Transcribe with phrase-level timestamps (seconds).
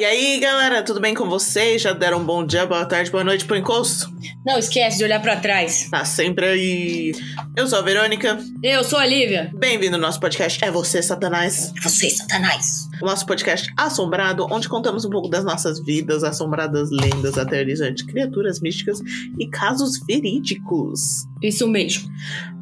[0.00, 1.82] E aí, galera, tudo bem com vocês?
[1.82, 4.10] Já deram um bom dia, boa tarde, boa noite pro encosto?
[4.46, 5.90] Não esquece de olhar pra trás.
[5.90, 7.12] Tá sempre aí.
[7.54, 8.38] Eu sou a Verônica.
[8.62, 9.50] Eu sou a Lívia.
[9.54, 11.70] Bem-vindo ao nosso podcast É Você, Satanás.
[11.76, 12.88] É você, Satanás.
[13.02, 18.60] O nosso podcast assombrado, onde contamos um pouco das nossas vidas, assombradas lendas, aterrorizantes, criaturas
[18.60, 19.00] místicas
[19.38, 21.26] e casos verídicos.
[21.42, 22.10] Isso mesmo.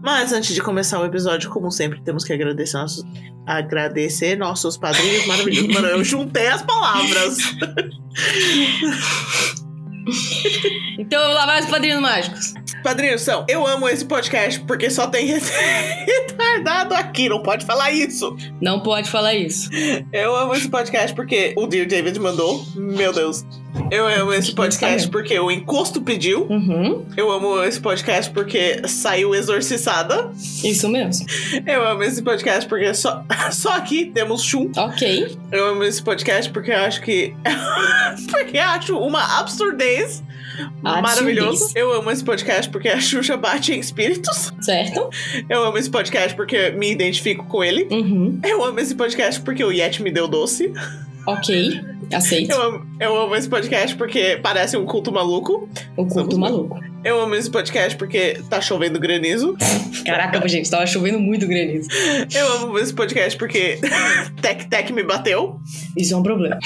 [0.03, 3.05] Mas antes de começar o episódio, como sempre, temos que agradecer nossos,
[3.47, 5.75] agradecer nossos padrinhos maravilhosos.
[5.75, 7.39] Mano, eu juntei as palavras.
[10.99, 12.55] Então lá, mais padrinhos mágicos.
[12.83, 15.27] Padrinhos são, eu amo esse podcast porque só tem
[16.07, 18.37] retardado aqui, não pode falar isso.
[18.61, 19.71] Não pode falar isso.
[20.13, 22.65] Eu amo esse podcast porque o Dear David mandou.
[22.75, 23.45] Meu Deus.
[23.91, 26.47] Eu amo esse podcast porque o encosto pediu.
[26.49, 27.07] Uhum.
[27.17, 30.31] Eu amo esse podcast porque saiu exorcizada.
[30.63, 31.27] Isso mesmo.
[31.67, 34.71] Eu amo esse podcast porque só, só aqui temos chum.
[34.77, 35.37] Ok.
[35.51, 37.35] Eu amo esse podcast porque eu acho que.
[38.31, 40.23] porque acho uma absurdez.
[40.83, 41.73] Maravilhoso.
[41.75, 44.53] Eu amo esse podcast porque a Xuxa bate em espíritos.
[44.61, 45.09] Certo.
[45.49, 47.87] Eu amo esse podcast porque me identifico com ele.
[47.91, 48.39] Uhum.
[48.45, 50.73] Eu amo esse podcast porque o Yeti me deu doce.
[51.33, 51.81] Ok.
[52.13, 52.51] Aceito.
[52.53, 55.69] Eu amo, eu amo esse podcast porque parece um culto maluco.
[55.97, 56.81] O culto Somos- maluco.
[57.05, 59.57] Eu amo esse podcast porque tá chovendo granizo.
[60.05, 61.89] Caraca, gente, tava chovendo muito granizo.
[62.35, 63.79] Eu amo esse podcast porque
[64.43, 65.61] Tec Tec me bateu.
[65.97, 66.59] Isso é um problema.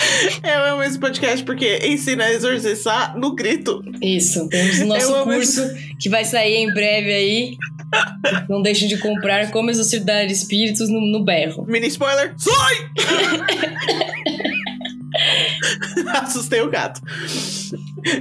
[0.43, 3.83] Eu amo esse podcast porque ensina a exorcizar no grito.
[4.01, 4.49] Isso.
[4.49, 5.63] Temos o nosso curso
[6.01, 7.57] que vai sair em breve aí.
[8.49, 11.67] Não deixem de comprar Como Exorcidar Espíritos no, no berro.
[11.69, 12.35] Mini spoiler.
[12.39, 12.77] Sai!
[16.23, 17.01] Assustei o gato.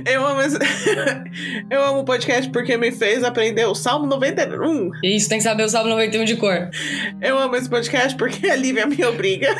[0.05, 0.57] Eu amo esse...
[1.69, 4.91] Eu amo o podcast porque me fez aprender o Salmo 91.
[5.03, 6.69] Isso, tem que saber o Salmo 91 de cor.
[7.21, 9.55] Eu amo esse podcast porque a Lívia me obriga.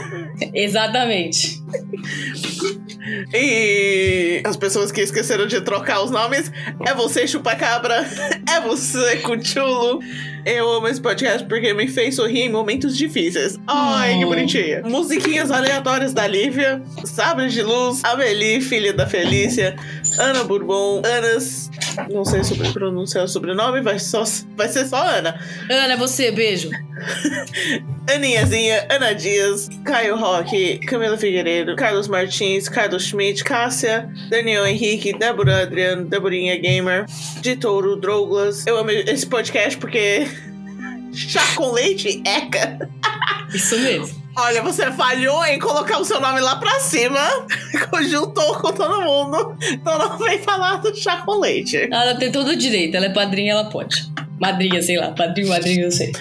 [0.54, 1.61] Exatamente.
[3.34, 6.52] E as pessoas que esqueceram de trocar os nomes,
[6.86, 8.06] é você chupacabra,
[8.50, 10.00] é você cuchulo.
[10.46, 13.60] Eu amo esse podcast porque me fez sorrir em momentos difíceis.
[13.68, 14.30] Ai, que Oh.
[14.30, 14.82] bonitinha.
[14.84, 19.76] Musiquinhas aleatórias da Lívia, Sabre de Luz, Amelie, filha da Felícia,
[20.20, 21.70] Ana Bourbon, Anas.
[22.12, 24.24] Não sei sobre pronunciar o sobrenome, vai, só,
[24.56, 25.40] vai ser só Ana.
[25.70, 26.70] Ana, é você, beijo.
[28.10, 35.62] Aninhazinha, Ana Dias, Caio Roque, Camila Figueiredo, Carlos Martins, Carlos Schmidt, Cássia, Daniel Henrique, Débora
[35.62, 37.06] Adriano, Deborinha Gamer,
[37.42, 38.66] de Touro, Douglas.
[38.66, 40.28] Eu amo esse podcast porque.
[41.14, 42.90] Chá com leite, eca.
[43.54, 44.22] Isso mesmo.
[44.38, 47.20] Olha, você falhou em colocar o seu nome lá pra cima,
[48.10, 49.58] juntou com todo mundo.
[49.62, 51.90] Então não vem falar do chá com leite.
[51.92, 52.96] Ela tem todo o direito.
[52.96, 54.10] Ela é padrinha, ela pode.
[54.40, 55.12] Madrinha, sei lá.
[55.12, 56.14] Padrinho, madrinha, não sei.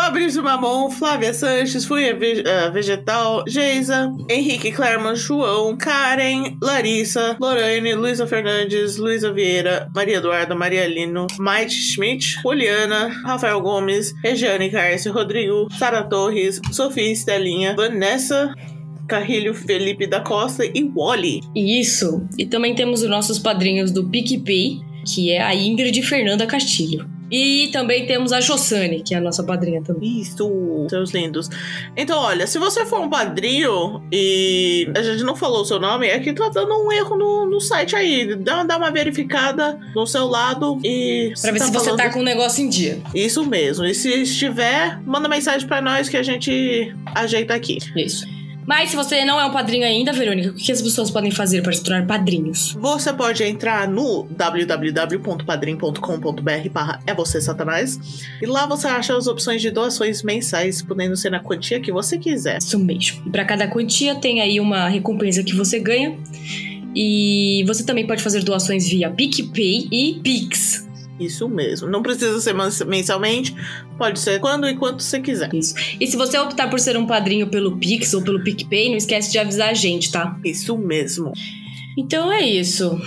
[0.00, 8.26] Fabrício Mamon, Flávia Sanches, Ve- eh, Vegetal, Geisa, Henrique Clerman, João, Karen, Larissa, Lorane, Luísa
[8.26, 15.66] Fernandes, Luísa Vieira, Maria Eduarda, Maria Lino, Maite Schmidt, Juliana, Rafael Gomes, Regiane Cárcio, Rodrigo,
[15.78, 18.52] Sara Torres, Sofia Estelinha, Vanessa,
[19.08, 21.40] Carrilho Felipe da Costa e Wally.
[21.54, 22.22] Isso.
[22.36, 27.15] E também temos os nossos padrinhos do PicPay, que é a Ingrid Fernanda Castilho.
[27.30, 30.20] E também temos a Jossane, que é a nossa padrinha também.
[30.20, 31.48] Isso, seus lindos.
[31.96, 36.06] Então, olha, se você for um padrinho e a gente não falou o seu nome,
[36.06, 38.34] é que tá dando um erro no, no site aí.
[38.36, 41.32] Dá, dá uma verificada no seu lado e.
[41.40, 43.00] Pra ver se você falando- tá com o negócio em dia.
[43.14, 43.84] Isso mesmo.
[43.84, 47.78] E se estiver, manda mensagem pra nós que a gente ajeita aqui.
[47.96, 48.24] Isso.
[48.66, 51.62] Mas se você não é um padrinho ainda, Verônica, o que as pessoas podem fazer
[51.62, 52.76] para se tornar padrinhos?
[52.78, 57.98] Você pode entrar no www.padrim.com.br barra é você satanás
[58.42, 62.18] e lá você acha as opções de doações mensais, podendo ser na quantia que você
[62.18, 62.58] quiser.
[62.58, 63.22] Isso mesmo.
[63.26, 66.16] E para cada quantia tem aí uma recompensa que você ganha.
[66.98, 70.85] E você também pode fazer doações via PicPay e Pix.
[71.18, 71.88] Isso mesmo.
[71.88, 73.54] Não precisa ser mens- mensalmente,
[73.96, 75.52] pode ser quando e quanto você quiser.
[75.54, 75.74] Isso.
[76.00, 79.32] E se você optar por ser um padrinho pelo Pix ou pelo PicPay, não esquece
[79.32, 80.36] de avisar a gente, tá?
[80.44, 81.32] Isso mesmo.
[81.98, 83.00] Então é isso.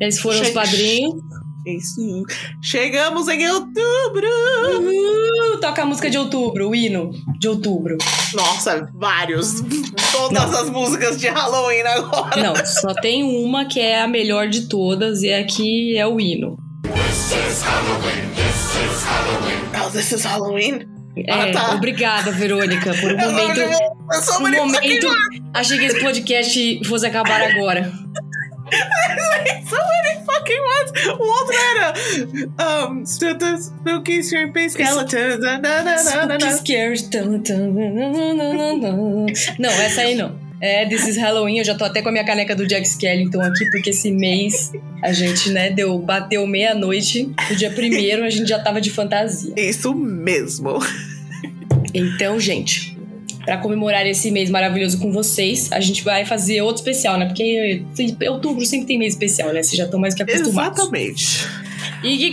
[0.00, 1.22] Esses foram os Chega- padrinhos.
[1.66, 2.24] Isso.
[2.60, 4.26] Chegamos em outubro!
[4.26, 7.96] Uh, toca a música de outubro, o hino de outubro.
[8.34, 9.62] Nossa, vários.
[10.12, 10.60] Todas Não.
[10.60, 12.42] as músicas de Halloween agora.
[12.42, 15.42] Não, só tem uma que é a melhor de todas e é
[17.32, 19.86] a que é o hino.
[19.86, 20.86] Oh, this is Halloween?
[21.16, 21.74] É, Ah, tá.
[21.74, 23.60] obrigada, Verônica, por um momento.
[23.60, 25.06] Eu sou Um momento.
[25.54, 27.90] Achei que esse podcast fosse acabar agora.
[29.68, 30.90] So many fucking ones.
[31.06, 32.88] O outro era.
[32.88, 35.38] Um, Spooky Shrimpy Skeletons.
[35.44, 37.38] Spooky na.
[39.58, 40.43] Não, essa aí não.
[40.64, 43.70] É, desses Halloween, eu já tô até com a minha caneca do Jack Skellington aqui,
[43.70, 44.72] porque esse mês
[45.02, 49.52] a gente, né, deu, bateu meia-noite, no dia primeiro a gente já tava de fantasia.
[49.58, 50.78] Isso mesmo.
[51.92, 52.96] Então, gente,
[53.44, 57.26] pra comemorar esse mês maravilhoso com vocês, a gente vai fazer outro especial, né?
[57.26, 57.82] Porque
[58.30, 59.62] outubro sempre tem mês especial, né?
[59.62, 60.78] Vocês já estão mais que acostumados.
[60.78, 61.46] Exatamente.
[62.02, 62.16] E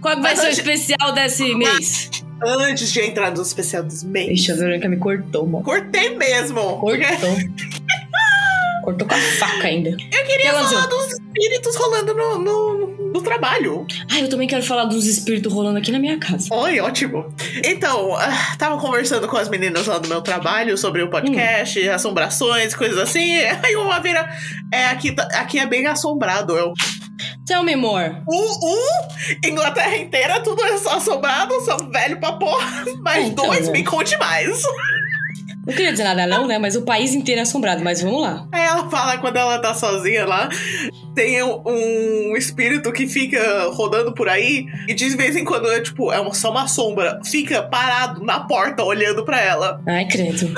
[0.00, 2.10] qual vai ser o especial desse mês?
[2.44, 4.40] Antes de entrar no especial dos meses.
[4.40, 5.64] Ixi, a Verônica me cortou, mano.
[5.64, 6.60] Cortei mesmo.
[6.78, 7.36] Cortou.
[8.84, 9.90] Cortou com a faca ainda.
[9.90, 9.96] Eu
[10.26, 10.88] queria que falar aconteceu?
[10.88, 13.84] dos espíritos rolando no, no, no trabalho.
[14.12, 16.46] Ai, eu também quero falar dos espíritos rolando aqui na minha casa.
[16.54, 17.26] Oi, ótimo.
[17.64, 22.76] Então, ah, tava conversando com as meninas lá do meu trabalho sobre o podcast, assombrações,
[22.76, 23.34] coisas assim.
[23.64, 24.28] Aí uma vira.
[24.72, 26.56] É, aqui, tá- aqui é bem assombrado.
[26.56, 26.72] Eu.
[27.46, 28.16] Tell me more.
[28.28, 32.84] Um, um, Inglaterra inteira, tudo é só assombrado, sou velho pra porra.
[33.00, 33.72] Mas Então, dois, né?
[33.72, 34.62] me conte mais.
[35.66, 36.58] Não queria dizer nada não, né?
[36.58, 37.82] Mas o país inteiro é assombrado.
[37.82, 38.46] Mas vamos lá.
[38.52, 40.48] Aí ela fala quando ela tá sozinha lá,
[41.12, 46.12] tem um, espírito que fica rodando por aí e de vez em quando é tipo,
[46.12, 49.82] é só uma sombra, fica parado na porta olhando pra ela.
[49.86, 50.54] Ai, credo.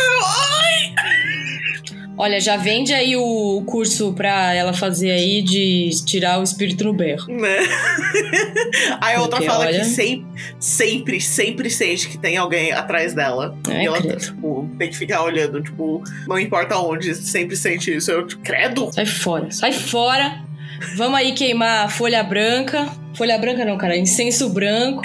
[2.19, 6.93] Olha, já vende aí o curso pra ela fazer aí de tirar o espírito no
[6.93, 7.27] berro.
[7.29, 7.59] Né?
[9.01, 10.27] Aí a outra fala olha- que sempre,
[10.59, 13.57] sempre, sempre sente que tem alguém atrás dela.
[13.69, 14.19] Ai, e ela, credo.
[14.21, 18.11] tipo, tem que ficar olhando, tipo, não importa onde, sempre sente isso.
[18.11, 18.91] Eu, tipo, credo.
[18.93, 20.43] Sai fora, sai fora.
[20.97, 22.89] Vamos aí queimar a folha branca.
[23.15, 25.03] Folha branca não, cara, incenso branco.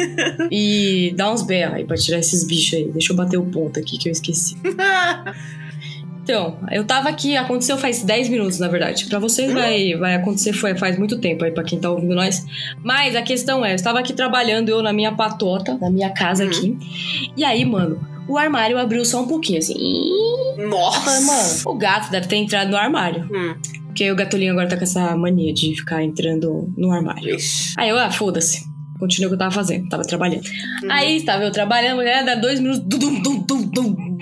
[0.50, 2.90] e dá uns berros aí pra tirar esses bichos aí.
[2.90, 4.56] Deixa eu bater o ponto aqui que eu esqueci.
[6.24, 9.04] Então, eu tava aqui, aconteceu faz 10 minutos, na verdade.
[9.06, 12.44] Pra vocês vai, vai acontecer foi, faz muito tempo aí, pra quem tá ouvindo nós.
[12.82, 16.44] Mas a questão é, eu estava aqui trabalhando, eu na minha patota, na minha casa
[16.44, 16.50] Uhum.
[16.50, 16.78] aqui.
[17.36, 19.74] E aí, mano, o armário abriu só um pouquinho, assim.
[20.68, 21.20] Nossa.
[21.20, 23.28] mano, o gato deve ter entrado no armário.
[23.30, 23.54] Hum,
[23.86, 27.34] Porque o gatolinho agora tá com essa mania de ficar entrando no armário.
[27.36, 27.74] ixi.
[27.76, 28.64] Aí eu, ah, foda-se.
[28.98, 30.44] Continuei o que eu tava fazendo, tava trabalhando.
[30.82, 30.90] Uhum.
[30.90, 32.82] Aí estava eu trabalhando, mulher, dá dois minutos.
[32.86, 34.13] Dum, dum, dum, dum,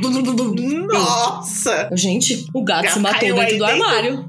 [0.86, 1.88] Nossa.
[1.92, 3.64] Gente, o gato Já se matou dentro do dentro?
[3.64, 4.26] armário.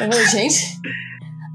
[0.00, 0.78] Eu gente.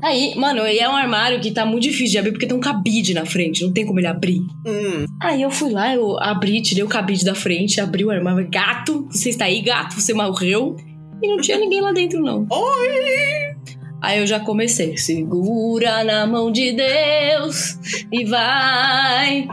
[0.01, 2.61] Aí, mano, e é um armário que tá muito difícil de abrir porque tem um
[2.61, 4.39] cabide na frente, não tem como ele abrir.
[4.65, 5.05] Hum.
[5.21, 8.47] Aí eu fui lá, eu abri, tirei o cabide da frente, abri o armário.
[8.49, 9.99] Gato, você está aí, gato?
[9.99, 10.77] Você morreu?
[11.21, 12.47] E não tinha ninguém lá dentro, não.
[12.49, 13.55] Oi!
[14.01, 14.95] Aí eu já comecei.
[14.95, 17.77] Segura na mão de Deus
[18.09, 19.47] e vai.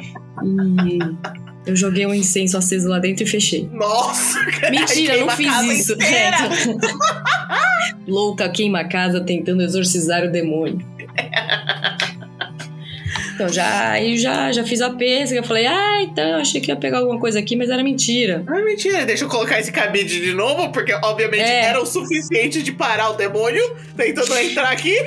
[0.86, 0.98] E
[1.66, 3.68] eu joguei um incenso aceso lá dentro e fechei.
[3.72, 4.38] Nossa.
[4.70, 6.00] Mentira, eu não fiz isso.
[6.00, 6.30] É.
[8.06, 10.78] Louca queima a casa tentando exorcizar o demônio.
[13.36, 16.70] Então já, aí já, já fiz a pesca, eu falei, ah, então eu achei que
[16.70, 18.42] ia pegar alguma coisa aqui, mas era mentira.
[18.48, 21.66] Ah, mentira, deixa eu colocar esse cabide de novo, porque obviamente É.
[21.66, 23.62] era o suficiente de parar o demônio
[23.94, 24.96] tentando entrar aqui.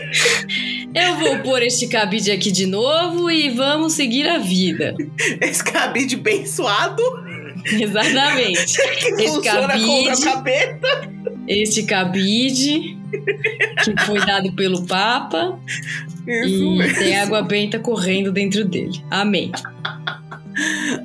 [0.93, 4.95] Eu vou pôr este cabide aqui de novo e vamos seguir a vida.
[5.39, 7.01] Esse cabide bem suado,
[7.79, 8.77] Exatamente.
[8.99, 10.21] que Esse funciona contra cabide.
[10.23, 11.09] capeta.
[11.50, 12.96] Este cabide
[13.84, 15.60] que foi dado pelo Papa
[16.27, 17.00] Isso e mesmo.
[17.00, 19.01] tem água benta correndo dentro dele.
[19.10, 19.51] Amém.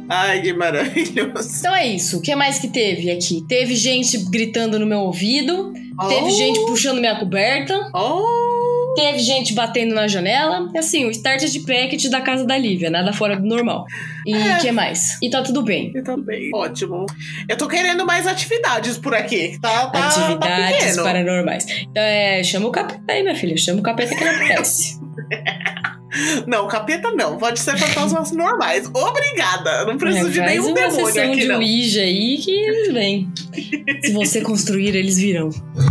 [0.08, 1.48] Ai, que maravilhoso.
[1.58, 2.18] Então é isso.
[2.18, 3.44] O que mais que teve aqui?
[3.48, 5.72] Teve gente gritando no meu ouvido,
[6.08, 8.53] teve Oh, gente puxando minha coberta, Oh,
[8.94, 10.68] teve gente batendo na janela.
[10.76, 13.84] Assim, o starter de packet da casa da Lívia, nada fora do normal.
[14.26, 14.58] E o É.
[14.58, 15.18] que mais?
[15.22, 15.92] E tá tudo bem.
[15.94, 16.50] eu também.
[16.54, 17.06] Ótimo.
[17.48, 19.58] Eu tô querendo mais atividades por aqui.
[19.60, 21.02] Tá, tá, tá Atividades pequeno.
[21.02, 21.66] paranormais.
[21.90, 23.56] Então é, chama o capeta aí, minha filha.
[23.56, 24.98] Chama o capeta que ele aparece.
[26.46, 27.36] Não, capeta não.
[27.38, 28.86] Pode ser fantasmas normais.
[28.92, 29.84] Obrigada.
[29.84, 31.56] Não preciso É, de nenhum uma demônio sessão aqui, de não.
[31.56, 33.28] Ouija aí que eles vêm.
[34.02, 35.50] Se você construir, eles virão.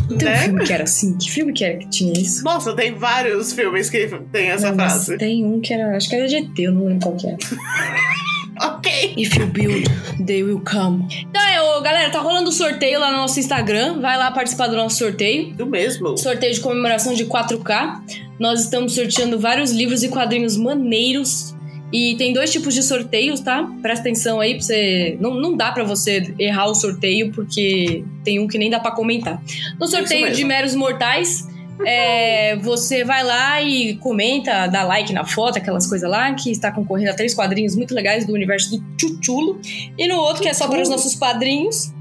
[0.10, 0.38] Não tem um Né?
[0.44, 1.18] filme que era assim?
[1.18, 2.44] Que filme que era que tinha isso?
[2.44, 5.18] Nossa, tem vários filmes que tem essa Não, frase.
[5.18, 5.96] tem um que era.
[5.96, 7.38] Acho que era ET, eu não lembro qual que era.
[8.84, 9.14] Ok.
[9.18, 9.90] If you build,
[10.26, 11.06] they will come.
[11.30, 14.00] Então, é, ô, galera, tá rolando o sorteio lá no nosso Instagram.
[14.00, 15.54] Vai lá participar do nosso sorteio.
[15.54, 16.18] Do mesmo.
[16.18, 18.02] Sorteio de comemoração de 4K.
[18.40, 21.54] Nós estamos sorteando vários livros e quadrinhos maneiros.
[21.92, 23.70] E tem dois tipos de sorteios, tá?
[23.82, 25.18] Presta atenção aí pra você.
[25.20, 28.92] Não, não dá pra você errar o sorteio, porque tem um que nem dá pra
[28.92, 29.40] comentar.
[29.80, 31.48] No sorteio de meros mortais,
[31.86, 36.72] é, você vai lá e comenta, dá like na foto, aquelas coisas lá, que está
[36.72, 39.60] concorrendo a três quadrinhos muito legais do universo do Chuchulo.
[39.98, 41.94] E no outro, que é só para os nossos padrinhos.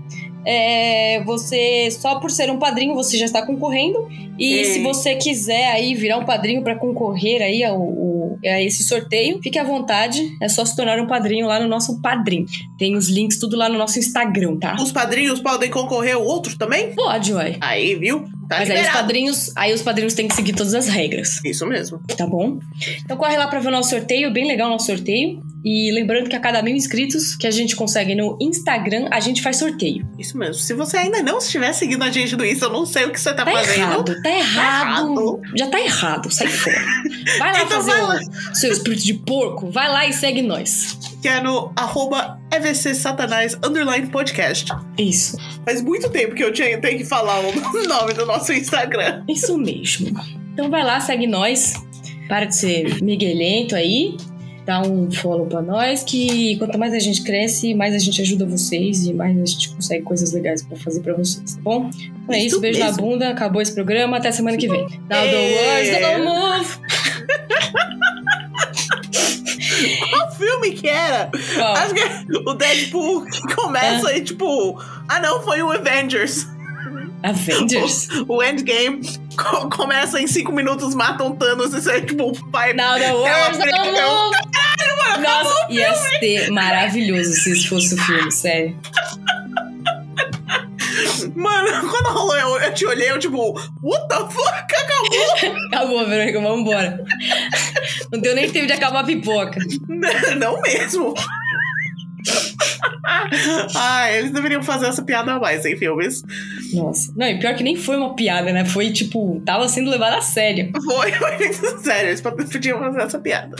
[0.44, 4.08] é, você, só por ser um padrinho, você já está concorrendo.
[4.38, 7.80] E se você quiser aí virar um padrinho para concorrer aí ao,
[8.44, 10.20] a esse sorteio, fique à vontade.
[10.40, 12.46] É só se tornar um padrinho lá no nosso padrinho.
[12.78, 14.76] Tem os links tudo lá no nosso Instagram, tá?
[14.80, 16.94] Os padrinhos podem concorrer ao outro também?
[16.94, 17.56] Pode, uai.
[17.60, 18.24] Aí, viu?
[18.48, 18.98] Tá Mas aí os liberado.
[18.98, 22.00] padrinhos, aí os padrinhos têm que seguir todas as regras, Isso mesmo.
[22.16, 22.58] tá bom?
[23.04, 25.40] Então corre lá pra ver o nosso sorteio, bem legal o nosso sorteio.
[25.64, 29.40] E lembrando que a cada mil inscritos que a gente consegue no Instagram, a gente
[29.40, 30.04] faz sorteio.
[30.18, 30.54] Isso mesmo.
[30.54, 33.20] Se você ainda não estiver seguindo a gente no Insta, eu não sei o que
[33.20, 33.78] você tá, Tá fazendo.
[33.80, 35.10] errado, tá errado.
[35.12, 35.40] errado.
[35.56, 36.84] Já tá errado, sai fora.
[37.38, 38.20] Vai lá Então fazer vai o lá.
[38.54, 40.98] seu espírito de porco, vai lá e segue nós.
[41.22, 44.66] Que é no arroba EVC Satanás underline podcast.
[44.98, 47.52] Isso, Faz muito tempo que eu tinha, tenho que falar o
[47.86, 49.22] nome do nosso Instagram.
[49.28, 50.10] isso mesmo.
[50.52, 51.74] Então vai lá, segue nós.
[52.28, 54.16] Para de ser miguelento aí.
[54.64, 58.46] Dá um follow pra nós, que quanto mais a gente cresce, mais a gente ajuda
[58.46, 61.90] vocês e mais a gente consegue coisas legais pra fazer pra vocês, tá bom?
[62.22, 63.02] Então é isso, Isso beijo na mesmo.
[63.02, 64.82] bunda, acabou esse programa, até semana que vem.
[64.82, 66.78] Now the words don't move.
[70.10, 71.30] Qual filme que era?
[71.54, 71.74] Qual?
[71.74, 74.78] Acho que é o Deadpool que começa e tipo.
[75.08, 76.46] Ah, não, foi o Avengers.
[77.22, 78.08] Avengers?
[78.28, 79.00] O Endgame
[79.36, 81.72] co- começa em cinco minutos, matam Thanos.
[81.74, 82.72] Isso é tipo pai.
[82.72, 84.08] Now the Ela don't aprendeu.
[84.08, 84.36] move.
[85.22, 88.76] Nossa, ia ser maravilhoso se isso fosse o filme, sério.
[91.34, 94.52] Mano, quando rolou, eu, eu te olhei, eu tipo, what the fuck?
[94.52, 95.56] Acabou?
[95.68, 97.02] Acabou, Verônica, vamos embora.
[98.12, 99.58] Não deu nem tempo de acabar a pipoca.
[100.38, 101.14] não mesmo.
[103.74, 106.22] ah, eles deveriam fazer essa piada a mais em filmes.
[106.74, 107.12] Nossa.
[107.16, 108.64] Não, e pior que nem foi uma piada, né?
[108.64, 110.70] Foi tipo, tava sendo levado a sério.
[110.84, 113.56] Foi, foi sério, eles podiam fazer essa piada.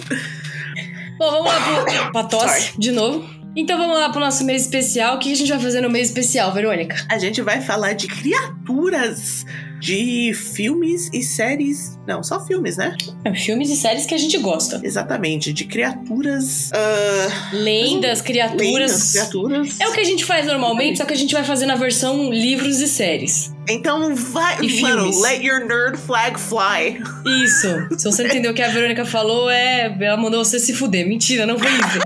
[1.19, 2.79] Bom, vamos lá pro, pra tosse Sorry.
[2.79, 3.43] de novo.
[3.55, 5.17] Então vamos lá pro nosso mês especial.
[5.17, 6.97] O que a gente vai fazer no mês especial, Verônica?
[7.11, 9.45] A gente vai falar de criaturas
[9.83, 11.99] de filmes e séries.
[12.07, 12.97] Não, só filmes, né?
[13.25, 14.81] É, filmes e séries que a gente gosta.
[14.85, 16.71] Exatamente, de criaturas.
[16.73, 18.63] ah, Lendas, criaturas.
[18.65, 19.81] lendas, criaturas.
[19.81, 22.33] É o que a gente faz normalmente, só que a gente vai fazer na versão
[22.33, 23.53] livros e séries.
[23.69, 25.21] Então vai, E mano, filmes.
[25.21, 27.01] let your nerd flag fly.
[27.45, 27.69] Isso.
[27.99, 29.97] Se você entendeu o que a Verônica falou, é.
[30.01, 31.09] Ela mandou você se fuder.
[31.09, 31.99] Mentira, não foi isso.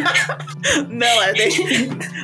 [0.88, 1.62] Não, é deixa,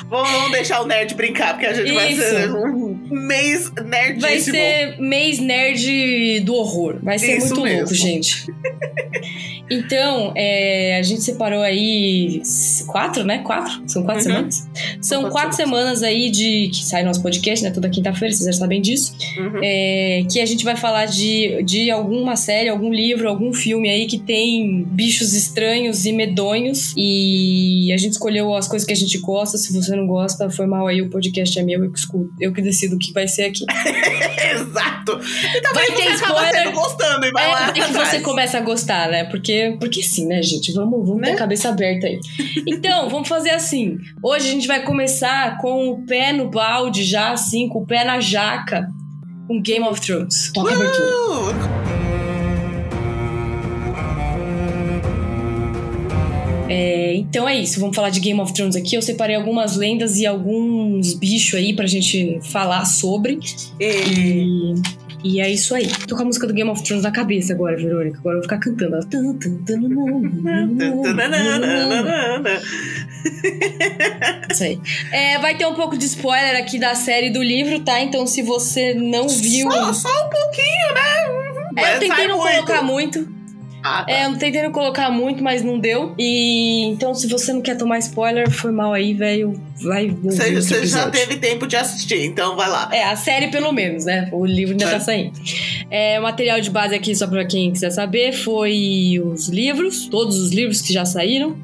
[0.08, 2.20] vamos, vamos deixar o nerd brincar, porque a gente vai Isso.
[2.20, 4.20] ser um mês nerdíssimo.
[4.20, 6.98] Vai ser mês nerd do horror.
[7.02, 7.78] Vai ser Isso muito mesmo.
[7.80, 8.46] louco, gente.
[9.68, 12.40] Então, é, a gente separou aí
[12.86, 13.38] quatro, né?
[13.38, 13.82] Quatro?
[13.88, 14.28] São quatro Uhum.
[14.50, 14.68] semanas?
[15.00, 17.70] São quatro quatro semanas aí de que sai nosso podcast, né?
[17.70, 19.14] Toda quinta-feira, vocês já sabem disso.
[19.38, 19.60] Uhum.
[19.62, 24.06] É, que a gente vai falar de, de alguma série, algum livro, algum filme aí
[24.06, 26.94] que tem bichos estranhos e medonhos.
[26.96, 29.58] E a gente escolheu as coisas que a gente gosta.
[29.58, 32.52] Se você não gosta, foi mal aí, o podcast é meu, eu que escuto, eu
[32.52, 33.64] que decido o que vai ser aqui.
[34.52, 35.20] Exato.
[35.54, 36.72] E talvez Vai ter spoiler.
[36.72, 38.08] gostando e vai É, lá é que atrás.
[38.08, 39.24] você começa a gostar, né?
[39.24, 40.72] Porque, porque sim, né, gente?
[40.72, 41.32] Vamos, vamos ter Né?
[41.34, 42.18] a cabeça aberta aí.
[42.66, 43.98] Então, vamos fazer assim.
[44.22, 48.04] Hoje a gente vai começar com o pé no balde, já assim, com o pé
[48.04, 48.86] na jaca,
[49.46, 50.50] com Game of Thrones.
[50.52, 51.95] Toca a abertura.
[56.68, 58.96] É, então é isso, vamos falar de Game of Thrones aqui.
[58.96, 63.38] Eu separei algumas lendas e alguns bichos aí pra gente falar sobre.
[63.80, 64.74] e...
[65.26, 65.88] E, e é isso aí.
[66.06, 68.18] Tô com a música do Game of Thrones na cabeça agora, Verônica.
[68.18, 68.96] Agora eu vou ficar cantando.
[74.50, 74.80] Isso aí.
[75.12, 78.00] É, vai ter um pouco de spoiler aqui da série do livro, tá?
[78.00, 79.70] Então se você não viu.
[79.70, 81.82] Só, só um pouquinho, né?
[81.82, 82.54] É, eu tentei não muito.
[82.54, 83.35] colocar muito.
[83.86, 84.12] Ah, tá.
[84.12, 86.14] É, eu tentei não colocar muito, mas não deu.
[86.18, 89.60] E então, se você não quer tomar spoiler, foi mal aí, velho.
[89.82, 92.88] Vai Você, já teve tempo de assistir, então vai lá.
[92.92, 94.28] É, a série pelo menos, né?
[94.32, 94.90] O livro ainda É.
[94.90, 95.32] tá saindo.
[95.90, 100.38] É, o material de base aqui, só pra quem quiser saber, foi os livros, todos
[100.38, 101.56] os livros que já saíram,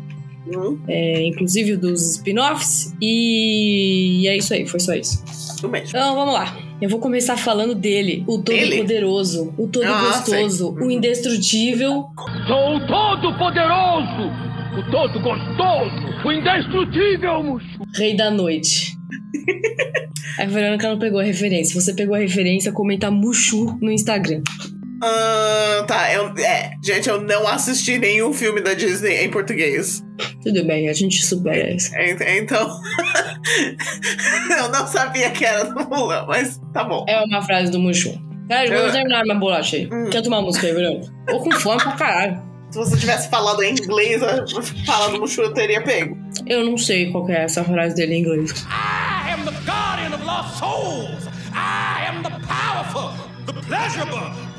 [0.45, 2.93] Hum, é, inclusive o dos spin-offs.
[3.01, 5.23] E, e é isso aí, foi só isso.
[5.69, 5.89] mesmo.
[5.89, 6.57] Então vamos lá.
[6.83, 8.43] Eu vou começar falando dele, o?
[8.43, 10.87] Todo-Poderoso, o Ah, Todo-Gostoso, sei.
[10.87, 12.07] o Indestrutível.
[12.49, 14.31] Sou o Todo-Poderoso,
[14.77, 17.85] o Todo-Gostoso, o Indestrutível, Mushu.
[17.95, 18.97] Rei da Noite.
[20.41, 21.75] A Verônica não pegou a referência.
[21.79, 24.41] Se você pegou a referência, comenta Mushu no Instagram.
[25.05, 26.71] Ah, tá, eu, é.
[26.83, 30.03] Gente, eu não assisti nenhum filme da Disney em português.
[30.43, 31.93] Tudo bem, a gente supera isso.
[31.97, 32.71] En- Então.
[34.59, 37.05] eu não sabia que era do Mulan, mas tá bom.
[37.09, 38.13] É uma frase do Mushu.
[38.49, 39.89] Cara, Eu- vamos terminar minha bolacha aí.
[39.93, 40.09] Hum.
[40.11, 41.13] Quer tomar uma música aí, Verônica?
[41.27, 42.43] Tô com fome pra caralho.
[42.71, 44.23] Se você tivesse falado em inglês,
[44.87, 46.17] falando Mushu, eu teria pego.
[46.47, 48.51] Eu não sei qual que é essa frase dele em inglês.
[48.71, 51.27] I am the guardian of lost souls.
[51.55, 53.11] I am the powerful,
[53.47, 54.52] the pleasurable.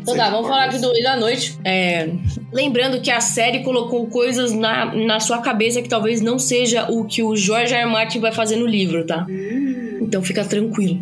[0.00, 1.58] Então tá, vamos falar aqui do Rei da Noite.
[1.64, 2.08] É,
[2.52, 7.04] lembrando que a série colocou coisas na, na sua cabeça que talvez não seja o
[7.04, 7.82] que o George R.
[7.82, 7.90] R.
[7.90, 9.26] Martin vai fazer no livro, tá?
[10.00, 11.00] Então fica tranquilo.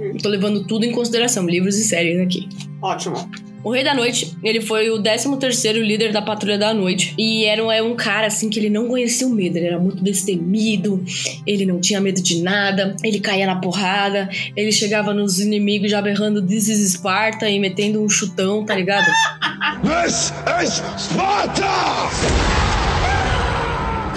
[0.00, 2.48] Eu tô levando tudo em consideração, livros e séries aqui.
[2.82, 3.30] Ótimo.
[3.62, 7.14] O Rei da Noite, ele foi o 13º líder da Patrulha da Noite.
[7.18, 9.56] E era um, é um cara, assim, que ele não conhecia o medo.
[9.56, 11.04] Ele era muito destemido,
[11.46, 16.00] ele não tinha medo de nada, ele caía na porrada, ele chegava nos inimigos já
[16.00, 19.06] berrando This is Sparta e metendo um chutão, tá ligado?
[19.82, 22.67] This is Sparta!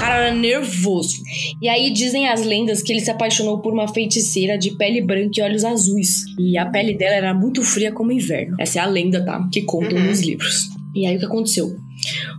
[0.02, 1.22] O cara era nervoso.
[1.62, 5.32] E aí dizem as lendas que ele se apaixonou por uma feiticeira de pele branca
[5.40, 6.24] e olhos azuis.
[6.40, 8.56] E a pele dela era muito fria como inverno.
[8.60, 9.48] Essa é a lenda, tá?
[9.52, 10.06] Que contam Uhum.
[10.08, 10.70] nos livros.
[10.96, 11.76] E aí o que aconteceu?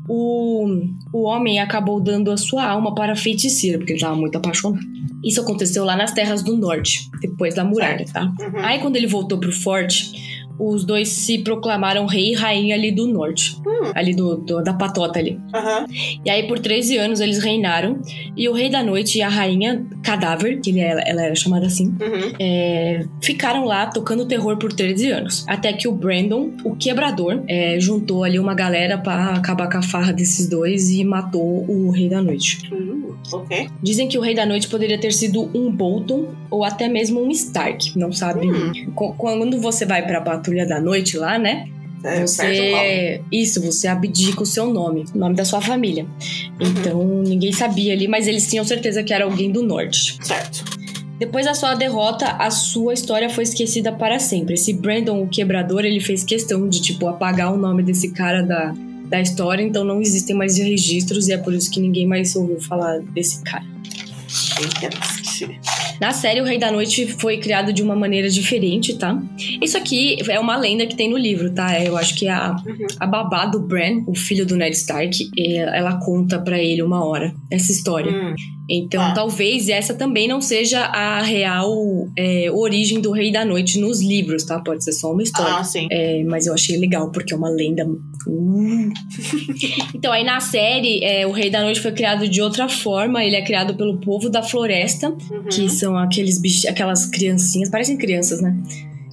[0.08, 0.66] O,
[1.12, 4.84] o homem acabou dando a sua alma para a feiticeira, porque ele estava muito apaixonado.
[5.24, 8.24] Isso aconteceu lá nas terras do norte, depois da muralha, tá?
[8.24, 8.58] Uhum.
[8.58, 10.10] Aí quando ele voltou pro forte,
[10.58, 13.56] os dois se proclamaram rei e rainha ali do norte.
[13.66, 13.90] Hum.
[13.94, 15.38] Ali do, do- da patota ali.
[15.54, 15.86] Aham.
[16.24, 18.00] E aí, por 13 anos, eles reinaram.
[18.36, 21.66] E o Rei da Noite e a Rainha Cadáver, que ele- ela, ela era chamada
[21.66, 22.32] assim, Uhum.
[22.38, 25.44] é, ficaram lá tocando terror por 13 anos.
[25.48, 29.82] Até que o Brandon, o quebrador, é, juntou ali uma galera pra acabar com a
[29.82, 32.58] farra desses dois e matou o Rei da Noite.
[32.72, 33.68] Hum, ok.
[33.82, 37.30] Dizem que o Rei da Noite poderia ter sido um Bolton ou até mesmo um
[37.30, 37.98] Stark.
[37.98, 38.50] Não sabe.
[38.50, 38.72] Hum.
[38.94, 41.68] Qu- Quando você vai pra Patrulha da Noite lá, né?
[42.04, 42.20] É.
[42.26, 43.20] Você.
[43.30, 46.04] Isso, você abdica o seu nome, o nome da sua família.
[46.60, 50.18] Então ninguém sabia ali, mas eles tinham certeza que era alguém do norte.
[50.22, 50.64] Certo.
[51.18, 54.54] Depois da sua derrota, a sua história foi esquecida para sempre.
[54.54, 58.74] Esse Brandon, o quebrador, ele fez questão de, tipo, apagar o nome desse cara da,
[59.12, 62.58] da história, então não existem mais registros e é por isso que ninguém mais ouviu
[62.60, 63.64] falar desse cara.
[66.00, 69.20] Na série, o Rei da Noite foi criado de uma maneira diferente, tá?
[69.60, 71.78] Isso aqui é uma lenda que tem no livro, tá?
[71.78, 72.86] Eu acho que a, Uhum.
[72.98, 77.04] a babá do Bran, o filho do Ned Stark, é- ela conta pra ele uma
[77.04, 78.10] hora essa história.
[78.10, 78.34] Hum,
[78.74, 79.12] Então, Ah.
[79.12, 81.70] talvez essa também não seja a real
[82.16, 84.58] é, origem do Rei da Noite nos livros, tá?
[84.60, 85.56] Pode ser só uma história.
[85.56, 85.86] Ah, sim.
[85.90, 87.84] É, mas eu achei legal, porque é uma lenda.
[88.26, 88.88] Uh.
[89.94, 93.22] então, aí na série, é, o Rei da Noite foi criado de outra forma.
[93.22, 95.44] Ele é criado pelo povo da floresta, Uhum.
[95.50, 98.56] que são aqueles bichos, aquelas criancinhas, parecem crianças, né?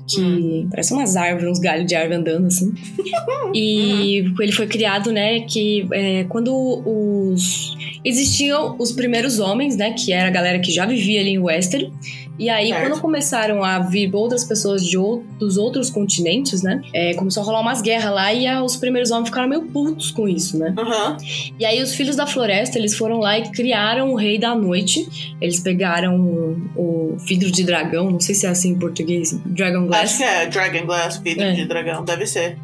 [0.08, 0.67] Que Hum.
[0.72, 2.74] parecem umas árvores, uns galhos de árvore andando assim.
[3.54, 4.36] e Uhum.
[4.41, 5.41] ele foi criado, né?
[5.41, 7.76] Que é, quando os.
[8.04, 9.94] Existiam os primeiros homens, né?
[9.94, 11.92] Que era a galera que já vivia ali em Westeros.
[12.38, 12.88] E aí, Certo.
[12.90, 16.82] quando começaram a vir outras pessoas de ou- dos outros continentes, né?
[16.94, 20.10] é, começou a rolar umas guerras lá e ah, os primeiros homens ficaram meio putos
[20.12, 20.74] com isso, né?
[20.78, 21.18] Aham.
[21.60, 25.36] E aí os filhos da floresta, eles foram lá e criaram o Rei da Noite.
[25.42, 29.86] Eles pegaram o, o vidro de dragão, não sei se é assim em português, Dragon
[29.88, 30.04] Glass.
[30.04, 31.52] Acho que é Dragon Glass, vidro É.
[31.52, 32.58] de dragão, deve ser.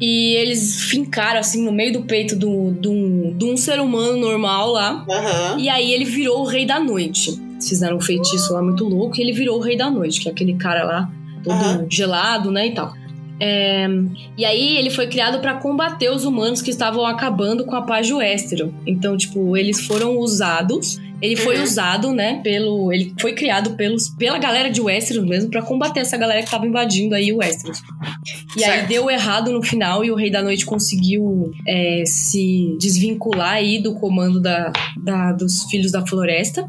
[0.00, 4.16] E eles fincaram assim no meio do peito de do, do, um- um ser humano
[4.18, 5.04] normal lá.
[5.08, 5.58] Aham.
[5.58, 7.30] E aí ele virou o Rei da Noite.
[7.30, 10.28] Eles Fizeram um feitiço lá muito louco e ele virou o Rei da Noite, que
[10.28, 11.10] é aquele cara lá,
[11.44, 11.86] todo Aham.
[11.90, 12.92] gelado, né, e tal.
[13.42, 13.86] É,
[14.36, 18.06] e aí ele foi criado pra combater os humanos que estavam acabando com a paz
[18.06, 18.70] de Westeros.
[18.86, 20.98] Então, tipo, eles foram usados.
[21.22, 21.64] Ele foi Uhum.
[21.64, 22.92] usado, né, pelo...
[22.92, 26.66] Ele foi criado pelos, pela galera de Westeros mesmo pra combater essa galera que tava
[26.66, 27.82] invadindo aí o Westeros.
[28.56, 28.88] E aí Certo.
[28.88, 33.94] deu errado no final e o Rei da Noite conseguiu é, se desvincular aí do
[33.94, 36.68] comando da, da- dos Filhos da Floresta.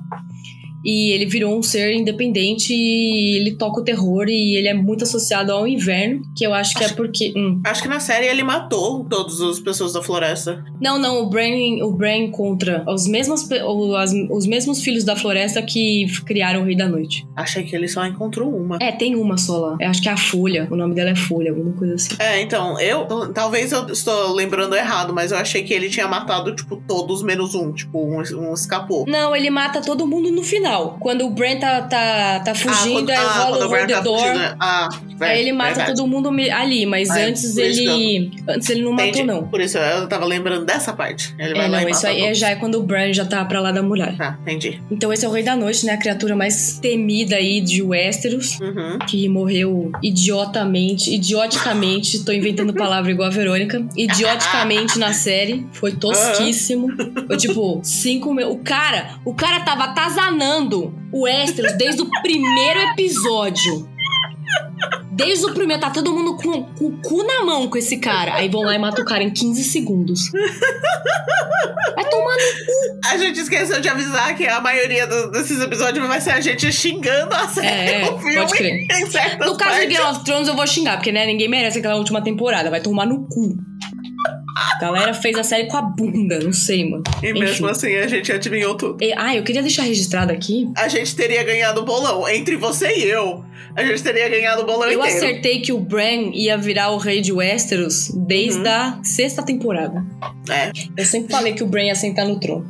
[0.83, 5.03] E ele virou um ser independente e ele toca o terror e ele é muito
[5.03, 7.33] associado ao inverno, que eu acho que é porque...
[7.35, 7.61] hum.
[7.65, 10.63] Acho que na série ele matou todas as pessoas da floresta.
[10.81, 15.03] Não, não, o Bran, o Bran encontra os mesmos, pe- o- as- os mesmos Filhos
[15.03, 17.27] da Floresta que criaram o Rei da Noite.
[17.35, 18.77] Achei que ele só encontrou uma.
[18.81, 19.77] É, tem uma só lá.
[19.79, 22.15] Eu acho que é a Folha, o nome dela é Folha, alguma coisa assim.
[22.19, 23.05] É, então, eu.
[23.33, 27.53] Talvez eu estou lembrando errado, mas eu achei que ele tinha matado, tipo, todos menos
[27.53, 27.71] um.
[27.71, 29.05] Tipo, um, um escapou.
[29.07, 30.70] Não, ele mata todo mundo no final.
[30.99, 33.77] Quando o Bran tá, tá, tá fugindo, quando, aí ah, rola quando o o Bran
[33.79, 34.19] Hold the tá Door.
[34.19, 34.55] fugindo, né?
[34.59, 34.89] Ah,
[35.21, 38.31] Aí ele mata todo mundo ali, mas Ah, antes ele.
[38.47, 39.23] Antes ele não matou, Entendi.
[39.27, 39.43] não.
[39.47, 41.33] Por isso eu tava lembrando dessa parte.
[41.37, 42.37] Ele vai É, lá não, isso aí é- todos.
[42.39, 44.17] já é quando o Bran já tá pra lá da muralha.
[44.17, 44.81] Tá, entendi.
[44.89, 45.93] Então esse é o Rei da Noite, né?
[45.93, 48.59] A criatura mais temida aí de Westeros.
[48.59, 48.97] Uhum.
[49.07, 53.85] Que morreu idiotamente, idioticamente, tô inventando palavra igual a Verônica.
[53.95, 55.67] Idioticamente na série.
[55.73, 56.87] Foi tosquíssimo.
[57.27, 58.49] Foi tipo, cinco mil.
[58.51, 60.60] O cara, o cara tava atazanando
[61.11, 63.89] o Westeros desde o primeiro episódio.
[65.11, 68.35] Desde o primeiro, tá todo mundo com, com o cu na mão com esse cara.
[68.35, 70.21] Aí vão lá e matam o cara em 15 segundos.
[71.95, 76.19] Vai tomar no A gente esqueceu de avisar que a maioria do- desses episódios vai
[76.21, 78.87] ser a gente xingando a série É, o filme pode crer.
[79.39, 79.87] No caso de partes.
[79.97, 82.69] Game of Thrones, eu vou xingar, porque né, ninguém merece aquela última temporada.
[82.71, 83.55] Vai tomar no cu.
[84.57, 87.03] A galera fez a série com a bunda, não sei, mano.
[87.23, 88.97] E mesmo assim a gente adivinhou tudo.
[89.03, 90.67] E- Ah, eu queria deixar registrado aqui.
[90.77, 92.27] A gente teria ganhado o bolão.
[92.27, 93.43] Entre você e eu,
[93.75, 95.17] a gente teria ganhado o bolão Eu inteiro.
[95.17, 100.03] acertei que o Bran ia virar o rei de Westeros desde a sexta temporada.
[100.49, 100.71] É.
[100.97, 102.65] Eu sempre falei que o Bran ia sentar no trono.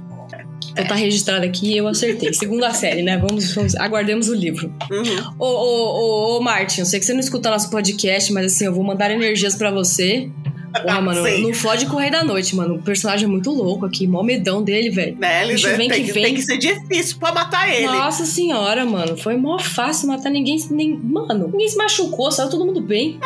[0.73, 2.33] Então tá registrado aqui e eu acertei.
[2.33, 3.17] Segunda série, né?
[3.17, 4.73] Vamos, vamos aguardemos o livro.
[4.89, 5.33] Uhum.
[5.37, 8.65] Ô, ô, ô, ô, Martin, eu sei que você não escuta nosso podcast, mas assim,
[8.65, 10.29] eu vou mandar energias pra você.
[10.71, 11.43] Porra, mano, Sim.
[11.43, 12.75] não fode com o Rei da Noite, mano.
[12.75, 15.17] O personagem é muito louco aqui, mó medão dele, velho.
[15.17, 16.23] Né, Bicho, né, vem tem, que vem.
[16.23, 17.87] tem que ser difícil pra matar ele.
[17.87, 19.17] Nossa senhora, mano.
[19.17, 20.57] Foi mó fácil matar ninguém.
[20.71, 23.19] Nem, mano, ninguém se machucou, saiu todo mundo bem.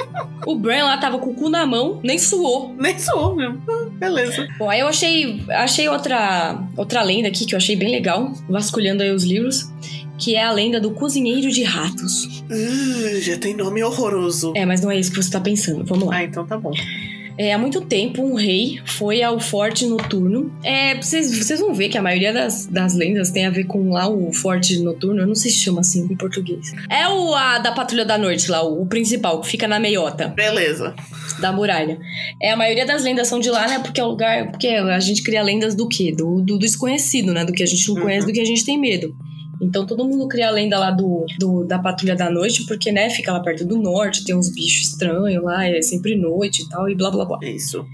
[0.45, 2.75] O Bran lá tava com o cu na mão, nem suou.
[2.79, 3.61] Nem sou mesmo.
[3.91, 4.47] Beleza.
[4.57, 9.03] Bom, aí eu achei, achei outra, outra lenda aqui que eu achei bem legal, vasculhando
[9.03, 9.71] aí os livros,
[10.17, 12.43] que é a lenda do cozinheiro de ratos.
[12.49, 14.53] Uh, já tem nome horroroso.
[14.55, 15.83] É, mas não é isso que você tá pensando.
[15.85, 16.17] Vamos lá.
[16.17, 16.71] Ah, então tá bom.
[17.37, 20.51] É, há muito tempo, um rei foi ao forte noturno.
[20.63, 23.89] É, vocês, vocês vão ver que a maioria das, das lendas tem a ver com
[23.91, 25.21] lá o forte noturno.
[25.21, 26.71] Eu não sei se chama assim em português.
[26.89, 30.29] É o a, da Patrulha da Noite lá, o, o principal, que fica na meiota
[30.29, 30.95] Beleza.
[31.41, 31.99] da muralha.
[32.41, 33.79] É, a maioria das lendas são de lá, né?
[33.79, 34.51] Porque é o lugar.
[34.51, 36.13] Porque a gente cria lendas do quê?
[36.15, 37.43] Do, do desconhecido, né?
[37.43, 38.01] Do que a gente não Uhum.
[38.01, 39.13] conhece, do que a gente tem medo.
[39.61, 43.09] Então todo mundo cria a lenda lá do, do- da Patrulha da Noite, porque, né,
[43.09, 46.89] fica lá perto do norte, tem uns bichos estranhos lá, é sempre noite e tal,
[46.89, 47.39] e blá blá blá.
[47.43, 47.85] Isso.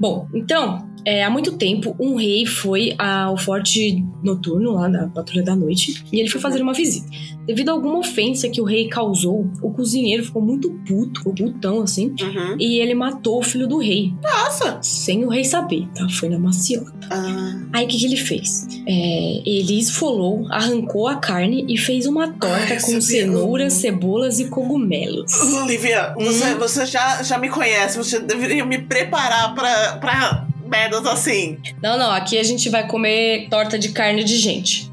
[0.00, 5.42] Bom, então, é, há muito tempo, um rei foi ao forte noturno lá da Patrulha
[5.44, 7.08] da Noite e ele foi fazer uma visita.
[7.46, 11.82] Devido a alguma ofensa que o rei causou, o cozinheiro ficou muito puto, ficou putão
[11.82, 12.56] assim, Uhum.
[12.60, 14.78] e ele matou o filho do rei, Nossa.
[14.82, 16.06] sem o rei saber, tá?
[16.10, 16.92] Foi na maciota.
[17.10, 18.66] Ah, Aí o que, que ele fez?
[18.86, 24.46] É, ele esfolou, arrancou a carne e fez uma torta Ai, com cenouras, cebolas e
[24.48, 25.32] cogumelos.
[25.62, 27.96] Olivia, você, você já, já me conhece.
[27.96, 31.58] Você deveria me preparar pra, pra merdas assim.
[31.82, 34.90] Não, não, aqui a gente vai comer torta de carne de gente.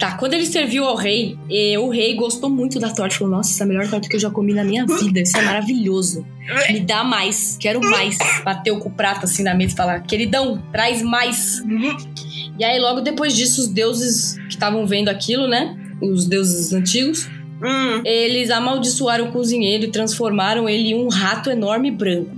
[0.00, 3.16] Tá, quando ele serviu ao rei, eh, o rei gostou muito da torta.
[3.16, 5.20] Falou: Nossa, essa é a melhor torta que eu já comi na minha vida.
[5.20, 6.26] Isso é maravilhoso.
[6.70, 8.16] Me dá mais, quero mais.
[8.42, 11.62] Bateu com o prato assim na mesa e falar: Queridão, traz mais.
[12.58, 15.76] E aí, logo depois disso, os deuses que estavam vendo aquilo, né?
[16.00, 17.28] Os deuses antigos,
[17.62, 18.00] Hum.
[18.04, 22.30] eles amaldiçoaram o cozinheiro e transformaram ele em um rato enorme branco.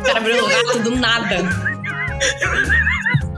[0.00, 1.36] O cara virou um rato do nada.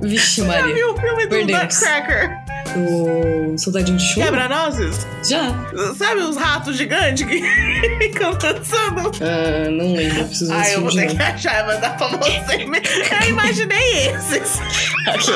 [0.02, 0.74] Vixe, Já Maria.
[0.74, 1.36] viu o filme do.
[1.46, 2.30] Nutcracker?
[2.76, 4.26] O soldadinho de chuva?
[4.26, 5.06] Quebra-nozes?
[5.26, 5.54] Já.
[5.96, 7.40] Sabe os ratos gigantes que
[7.98, 9.10] ficam dançando?
[9.22, 10.26] Ah, não lembro.
[10.26, 12.64] Preciso Ah, eu vou ter que achar mandar pra você.
[12.64, 14.60] Eu imaginei esses.
[15.08, 15.34] Ok.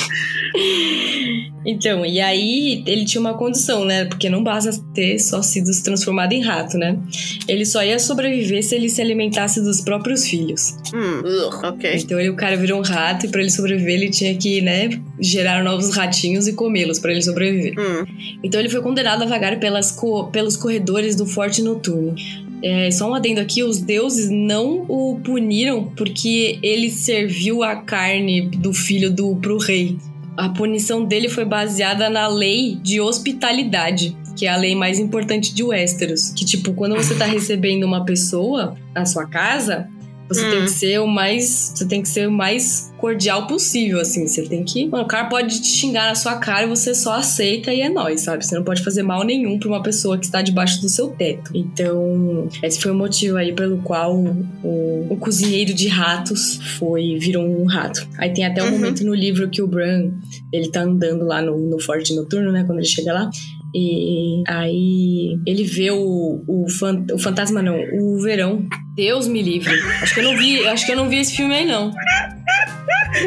[1.64, 4.04] então, e aí ele tinha uma condição, né?
[4.06, 6.98] Porque não basta ter só sido transformado em rato, né?
[7.46, 10.74] Ele só ia sobreviver se ele se alimentasse dos próprios filhos.
[10.94, 11.22] Hum,
[11.62, 11.94] ok.
[11.96, 14.88] Então ele, o cara virou um rato e pra ele sobreviver ele tinha que, né,
[15.20, 17.74] gerar novos ratinhos e comê-los pra ele sobreviver.
[17.78, 18.04] Hum.
[18.42, 22.14] Então ele foi condenado a vagar pelas co- pelos corredores do forte noturno.
[22.62, 28.42] É, só um adendo aqui, os deuses não o puniram porque ele serviu a carne
[28.42, 29.96] do filho do pro rei.
[30.36, 35.54] A punição dele foi baseada na lei de hospitalidade, que é a lei mais importante
[35.54, 36.30] de Westeros.
[36.30, 39.88] Que, tipo, quando você tá recebendo uma pessoa na sua casa,
[40.30, 40.50] você Hum.
[40.50, 41.72] tem que ser o mais.
[41.74, 44.26] Você tem que ser o mais cordial possível, assim.
[44.26, 44.86] Você tem que.
[44.86, 47.88] Mano, o cara pode te xingar na sua cara e você só aceita e é
[47.88, 48.44] nóis, sabe?
[48.44, 51.50] Você não pode fazer mal nenhum pra uma pessoa que está debaixo do seu teto.
[51.54, 57.18] Então, esse foi o motivo aí pelo qual o, o cozinheiro de ratos foi.
[57.18, 58.06] virou um rato.
[58.18, 58.72] Aí tem até um Uhum.
[58.72, 60.10] momento no livro que o Bran
[60.52, 62.62] ele tá andando lá no, no Forte Noturno, né?
[62.64, 63.30] Quando ele chega lá.
[63.74, 68.64] E aí ele vê o, o, fan- o fantasma, não, o verão.
[68.96, 69.72] Deus me livre.
[70.02, 71.92] Acho que eu não vi, acho que eu não vi esse filme aí, não.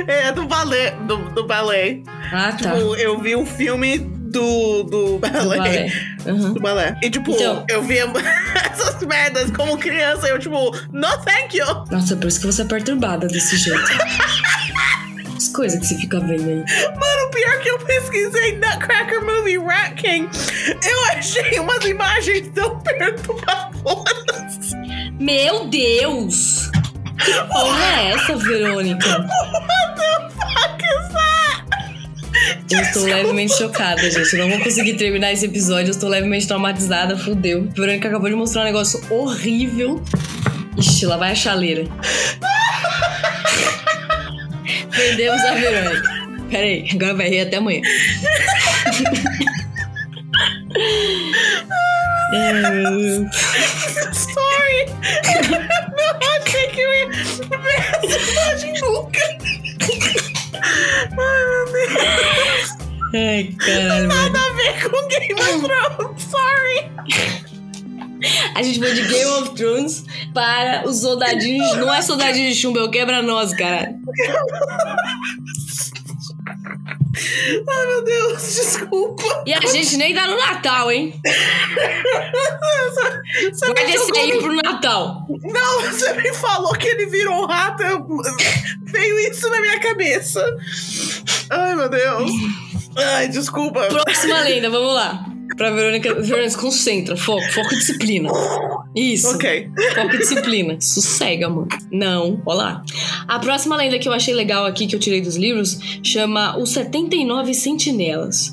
[0.08, 0.92] É do balé.
[1.08, 2.02] Do, do balé.
[2.32, 2.72] Ah, tá.
[2.74, 5.40] Tipo, eu vi um filme do, do balé.
[5.42, 5.92] Do balé.
[6.28, 6.54] Aham.
[6.54, 6.96] Do balé.
[7.02, 7.98] E tipo, Então- eu vi
[8.72, 10.28] essas merdas como criança.
[10.28, 11.66] Eu, tipo, no thank you.
[11.92, 13.80] Nossa, por isso que você é perturbada desse jeito.
[15.44, 16.64] As coisas que você fica vendo aí.
[16.96, 20.30] Mano, pior que eu pesquisei Nutcracker Movie Rat King,
[20.90, 24.72] eu achei umas imagens tão perturbadoras.
[25.20, 26.72] Meu Deus!
[27.20, 29.06] Que porra é essa, Verônica?
[29.10, 34.34] What the fuck is Eu estou levemente chocada, gente.
[34.38, 35.88] Eu não vou conseguir terminar esse episódio.
[35.88, 37.68] Eu estou levemente traumatizada, fudeu.
[37.70, 40.02] A Verônica acabou de mostrar um negócio horrível.
[40.78, 41.84] Ixi, lá vai a chaleira.
[44.96, 46.10] Perdemos a Verônica.
[46.50, 47.82] Pera aí, agora vai rir até amanhã.
[54.14, 54.86] Sorry!
[55.50, 57.26] Não achei que eu ia ver
[58.04, 59.20] essa imagem nunca.
[60.62, 62.68] Ai, meu Deus.
[63.14, 64.08] Ai, caralho.
[64.08, 66.24] Nada a ver com Game of Thrones.
[66.24, 66.80] Sorry.
[68.56, 71.76] A gente foi de Game of Thrones para os soldadinhos.
[71.78, 73.94] Não é soldadinho de chumbo, é o quebra-nós, cara.
[77.70, 78.42] Ai, meu Deus.
[78.56, 79.44] Desculpa.
[79.46, 81.14] E a gente nem tá no Natal, hein?
[83.52, 85.26] Você esse jogou aí pro Natal.
[85.44, 87.84] Não, você me falou que ele virou um rato.
[87.84, 88.06] eu-
[88.84, 90.44] Veio isso na minha cabeça.
[91.50, 92.32] Ai, meu Deus.
[92.96, 93.86] Ai, desculpa.
[93.88, 95.26] Próxima lenda, vamos lá.
[95.56, 96.14] Pra Verônica.
[96.22, 97.16] Verônica, concentra.
[97.16, 98.30] Foco, foco e disciplina.
[98.96, 99.28] Isso.
[99.36, 99.70] Ok.
[99.96, 100.78] Foco e disciplina.
[100.82, 101.68] Sossega, mano.
[101.92, 102.84] Não, ó lá.
[103.28, 106.72] A próxima lenda que eu achei legal aqui, que eu tirei dos livros, chama Os
[106.72, 108.52] 79 Sentinelas.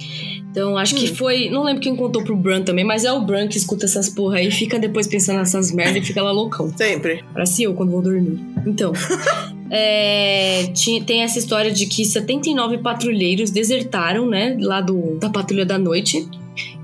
[0.50, 1.48] Então, acho que foi.
[1.48, 4.38] Não lembro quem contou pro Bran também, mas é o Bran que escuta essas porra
[4.38, 6.72] aí, fica depois pensando nessas merda e fica lá loucão.
[6.76, 7.22] Sempre.
[7.32, 8.40] Parece eu quando vou dormir.
[8.66, 8.92] Então.
[9.70, 14.56] é, ti- tem essa história de que 79 patrulheiros desertaram, né?
[14.60, 16.28] Lá do, da patrulha da noite.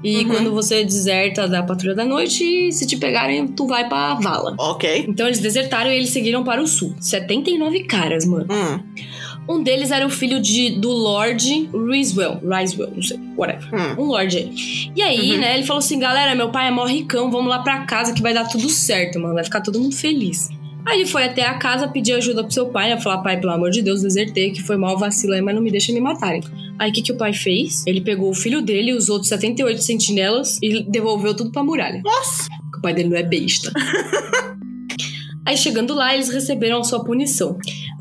[0.04, 0.24] E Uhum.
[0.28, 4.54] quando você deserta da patrulha da noite, se te pegarem, tu vai pra vala.
[4.59, 5.04] Ok.
[5.09, 6.94] Então eles desertaram e eles seguiram para o sul.
[7.00, 8.46] 79 caras, mano.
[8.50, 8.80] Hum,
[9.48, 12.40] Um deles era o filho de, do Lord Riswell.
[12.44, 13.68] Riswell, não sei, whatever.
[13.72, 14.02] hum.
[14.02, 14.52] Um Lord aí.
[14.94, 15.38] E aí, Uhum.
[15.38, 18.20] né, ele falou assim: galera, meu pai é mó ricão, vamos lá pra casa que
[18.20, 19.35] vai dar tudo certo, mano.
[19.35, 20.48] Vai ficar todo mundo feliz.
[20.87, 23.01] Aí ele foi até a casa pedir ajuda pro seu pai, né?
[23.01, 25.70] Falar, pai, pelo amor de Deus, desertei, que foi mal vacilo aí, mas não me
[25.70, 26.40] deixa me matarem.
[26.79, 27.85] Aí o que, que o pai fez?
[27.87, 32.01] Ele pegou o filho dele, os outros 78 sentinelas e devolveu tudo pra muralha.
[32.05, 32.46] Nossa.
[32.79, 33.72] O pai dele não é besta.
[35.44, 37.59] Aí chegando lá, eles receberam a sua punição.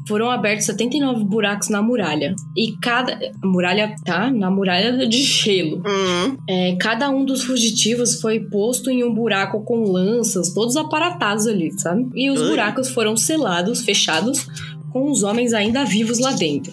[0.08, 2.36] Foram abertos 79 buracos na muralha.
[2.56, 3.18] E cada.
[3.42, 4.30] A muralha tá?
[4.30, 5.78] Na muralha de gelo.
[5.78, 6.38] Hum.
[6.48, 11.72] É, cada um dos fugitivos foi posto em um buraco com lanças, todos aparatados ali,
[11.80, 12.08] sabe?
[12.14, 12.50] E os Ui.
[12.50, 14.48] buracos foram selados, fechados,
[14.92, 16.72] com os homens ainda vivos lá dentro.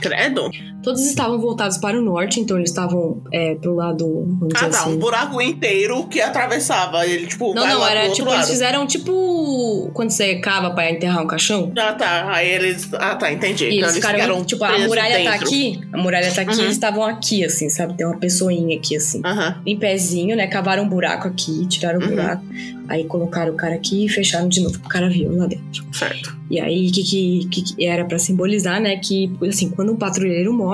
[0.00, 0.50] Credo.
[0.82, 4.38] Todos estavam voltados para o norte, então eles estavam é, pro lado.
[4.54, 4.66] Ah, tá.
[4.68, 4.92] assim.
[4.94, 7.06] Um buraco inteiro que atravessava.
[7.06, 8.48] Ele, tipo, Não, não, era tipo, eles lado.
[8.48, 9.90] fizeram tipo.
[9.92, 11.72] Quando você cava pra enterrar um caixão.
[11.76, 12.32] Ah, tá.
[12.32, 12.88] Aí eles.
[12.94, 13.64] Ah, tá, entendi.
[13.66, 15.46] E eles ficaram, tipo, a muralha tá dentro.
[15.46, 16.60] aqui, a muralha tá aqui, Uhum.
[16.62, 17.94] eles estavam aqui, assim, sabe?
[17.96, 19.20] Tem uma pessoinha aqui, assim.
[19.24, 19.60] Aham.
[19.66, 20.46] Em pezinho, né?
[20.46, 22.08] Cavaram um buraco aqui, tiraram o Uhum.
[22.10, 22.44] buraco.
[22.88, 25.84] Aí colocaram o cara aqui e fecharam de novo pro cara vivo lá dentro.
[25.92, 26.36] Certo.
[26.50, 28.96] E aí, o que, que, que que era pra simbolizar, né?
[28.96, 30.69] Que, assim, quando um patrulheiro morre,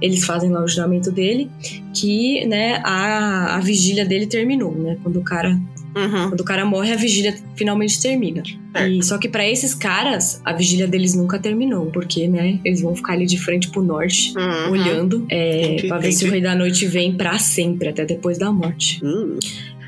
[0.00, 1.50] eles fazem lá o juramento dele,
[1.94, 4.96] que, né, a, a vigília dele terminou, né?
[5.02, 5.58] Quando o cara
[5.96, 6.28] Uhum.
[6.28, 8.42] quando o cara morre, a vigília finalmente termina.
[8.70, 8.92] Certo.
[8.92, 12.94] E só que pra esses caras, a vigília deles nunca terminou, porque, né, eles vão
[12.94, 14.72] ficar ali de frente pro norte, Uhum.
[14.72, 16.30] olhando, é, Entendi, pra ver se o.
[16.30, 19.00] Rei da Noite vem pra sempre, até depois da morte.
[19.02, 19.38] Uh,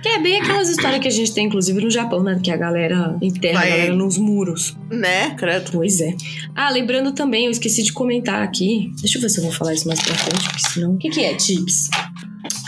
[0.02, 2.38] Que é bem aquelas histórias que a gente tem, inclusive, no Japão, né?
[2.42, 4.76] Que a galera enterra Vai- a galera nos muros.
[4.90, 5.30] né?
[5.36, 5.70] Credo.
[5.72, 6.14] Pois é.
[6.54, 8.92] Ah, lembrando também, eu esqueci de comentar aqui.
[9.00, 10.92] Deixa eu ver se eu vou falar isso mais pra frente, porque senão.
[10.94, 11.88] O que, que é, Chips?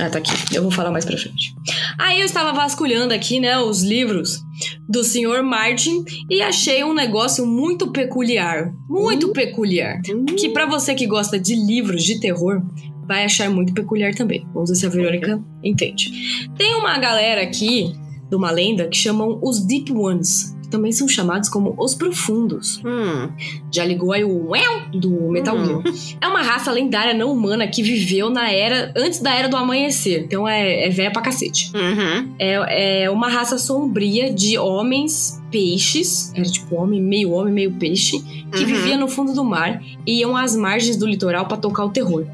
[0.00, 0.32] Ah, tá aqui.
[0.54, 1.54] Eu vou falar mais pra frente.
[1.98, 4.40] Aí eu estava vasculhando aqui, né, os livros
[4.88, 5.42] do Sr.
[5.44, 8.72] Martin e achei um negócio muito peculiar.
[8.88, 10.00] Muito peculiar.
[10.36, 12.62] Que pra você que gosta de livros de terror,
[13.10, 14.46] vai achar muito peculiar também.
[14.54, 16.12] Vamos ver se a Verônica entende.
[16.56, 17.92] Tem uma galera aqui,
[18.30, 20.56] de uma lenda, que chamam os Deep Ones.
[20.62, 22.80] que Também são chamados como os profundos.
[22.84, 23.28] Hum.
[23.74, 25.82] Já ligou aí o uéu do Metal Hum.
[25.82, 25.94] Gear.
[26.20, 30.22] É uma raça lendária não humana que viveu na era antes da era do amanhecer.
[30.22, 31.72] Então é, é velha pra cacete.
[31.74, 32.32] Uhum.
[32.38, 36.32] É, é uma raça sombria de homens peixes.
[36.36, 38.20] Era tipo homem, meio homem, meio peixe.
[38.52, 38.66] Que Uhum.
[38.66, 42.24] vivia no fundo do mar e iam às margens do litoral pra tocar o terror.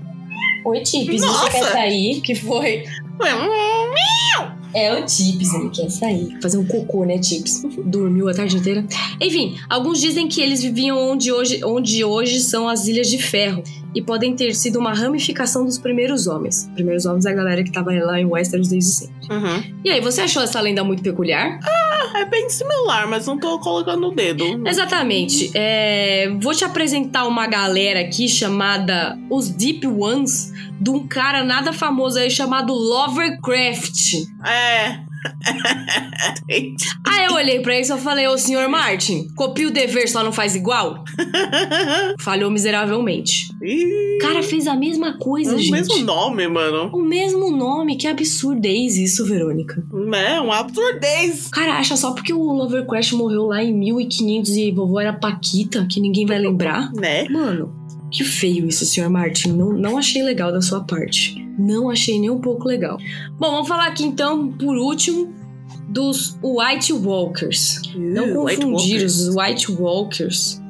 [0.67, 1.49] Oi, Tips, você Nossa!
[1.49, 2.21] quer sair?
[2.21, 2.83] Que foi?
[4.75, 6.37] É o Tips, ele quer sair.
[6.43, 7.63] Fazer um cocô, né, Tips?
[7.87, 8.85] Dormiu a tarde inteira.
[9.21, 13.63] Enfim, alguns dizem que eles viviam onde hoje, onde hoje são as Ilhas de Ferro.
[13.97, 16.71] E podem ter sido uma ramificação dos primeiros homens.
[16.75, 19.15] Primeiros homens é a galera que tava lá em Westeros desde sempre.
[19.31, 19.63] Uhum.
[19.83, 21.59] E aí, você achou essa lenda muito peculiar?
[21.65, 24.69] Ah, é bem similar, mas não tô colocando o dedo.
[24.69, 25.51] Exatamente.
[25.55, 31.73] É, vou te apresentar uma galera aqui chamada os Deep Ones, de um cara nada
[31.73, 34.13] famoso aí chamado Lovecraft.
[34.45, 35.06] É,
[36.49, 40.23] Aí eu olhei pra ele e só falei, ô senhor Martin, copia o dever, só
[40.23, 41.05] não faz igual?
[42.21, 43.49] Falhou miseravelmente.
[43.63, 45.71] Ih, O cara fez a mesma coisa, o gente.
[45.71, 46.91] mesmo nome, mano.
[46.93, 49.83] O mesmo nome, que absurdez isso, Verônica.
[50.15, 51.49] É, um absurdez.
[51.49, 55.87] O cara acha só porque o Lovecraft morreu lá em 1500 e vovó era Paquita,
[55.91, 56.91] que ninguém vai lembrar?
[56.93, 57.29] Né?
[57.29, 57.75] Mano,
[58.17, 59.53] que feio isso, senhor Martin.
[59.53, 61.35] Não, não achei legal da sua parte.
[61.59, 62.99] Não achei nem um pouco legal.
[63.39, 65.33] Bom, vamos falar aqui então, por último,
[65.89, 67.81] dos White Walkers.
[67.95, 69.17] Não Uh, White confundir Walkers.
[69.21, 70.63] os White Walkers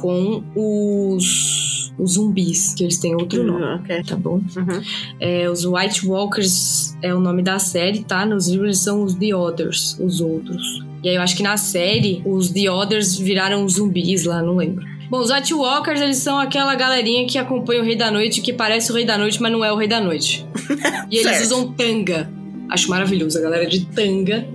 [0.00, 4.02] com os, os zumbis, que eles têm outro nome, Hum, ok.
[4.04, 4.34] tá bom?
[4.56, 4.82] Uhum.
[5.18, 8.24] É, os White Walkers é o nome da série, tá?
[8.24, 10.62] Nos livros são os The Others, os outros.
[11.02, 14.86] E aí eu acho que na série os The Others viraram zumbis lá, não lembro.
[15.10, 18.52] Bom, os White Walkers, eles são aquela galerinha que acompanha o Rei da Noite, que
[18.52, 20.46] parece o Rei da Noite, mas não é o Rei da Noite.
[21.10, 21.44] E eles Certo.
[21.44, 22.30] usam tanga.
[22.68, 24.46] Acho maravilhoso, a galera de tanga.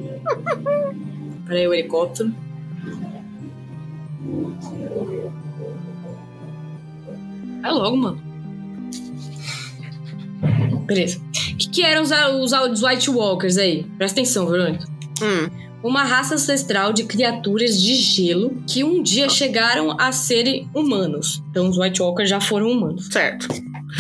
[1.48, 2.32] Peraí, o helicóptero.
[7.62, 8.22] Vai logo, mano.
[10.86, 11.20] Beleza.
[11.54, 13.84] O que, que eram os, os, os White Walkers aí?
[13.98, 14.86] Presta atenção, Verônica.
[15.22, 15.50] Hum,
[15.84, 21.44] Uma raça ancestral de criaturas de gelo que um dia chegaram a serem humanos.
[21.50, 23.08] Então os White Walkers já foram humanos.
[23.12, 23.48] certo.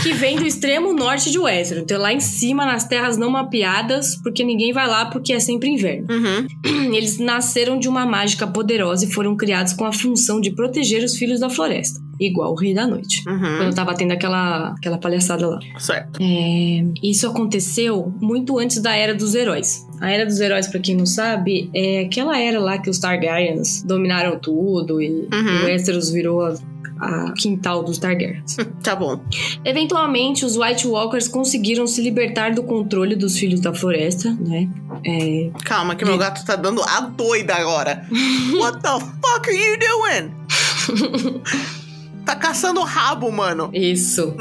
[0.01, 1.83] Que vem do extremo norte de Westeros.
[1.83, 5.69] Então lá em cima, nas terras não mapeadas, porque ninguém vai lá porque é sempre
[5.69, 6.07] inverno.
[6.09, 6.95] Uhum.
[6.95, 11.15] Eles nasceram de uma mágica poderosa e foram criados com a função de proteger os
[11.15, 11.99] filhos da floresta.
[12.27, 13.21] Igual o Rei da Noite.
[13.27, 13.57] Uhum.
[13.57, 15.59] Quando tava tendo aquela, aquela palhaçada lá.
[15.77, 16.19] Certo.
[16.21, 19.87] É, isso aconteceu muito antes da Era dos Heróis.
[19.99, 23.83] A Era dos Heróis, pra quem não sabe, é aquela era lá que os Targaryens
[23.83, 25.61] dominaram tudo e Uhum.
[25.61, 26.53] o Westeros virou a,
[26.99, 28.55] a quintal dos Targaryens.
[28.83, 29.19] Tá bom.
[29.65, 34.69] Eventualmente, os White Walkers conseguiram se libertar do controle dos Filhos da Floresta, né?
[35.05, 38.05] É, Calma, que meu gato tá dando a doida agora.
[38.59, 41.43] What the fuck are you doing?
[42.25, 43.69] tá caçando o rabo, mano.
[43.73, 44.33] isso.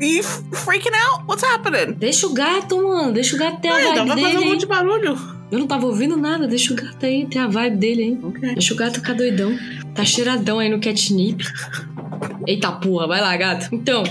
[0.00, 1.24] E f- freaking out?
[1.28, 1.92] What's happening?
[1.94, 3.12] Deixa o gato, mano.
[3.12, 4.26] Deixa o gato ter a Ai, vibe tava dele.
[4.26, 5.18] fazendo um monte de barulho.
[5.50, 6.46] Eu não tava ouvindo nada.
[6.46, 8.18] Deixa o gato aí ter a vibe dele aí.
[8.22, 8.40] Ok.
[8.54, 9.56] Deixa o gato ficar doidão.
[9.94, 11.44] Tá cheiradão aí no catnip.
[12.46, 13.68] Eita porra, vai lá, gato.
[13.72, 14.02] Então,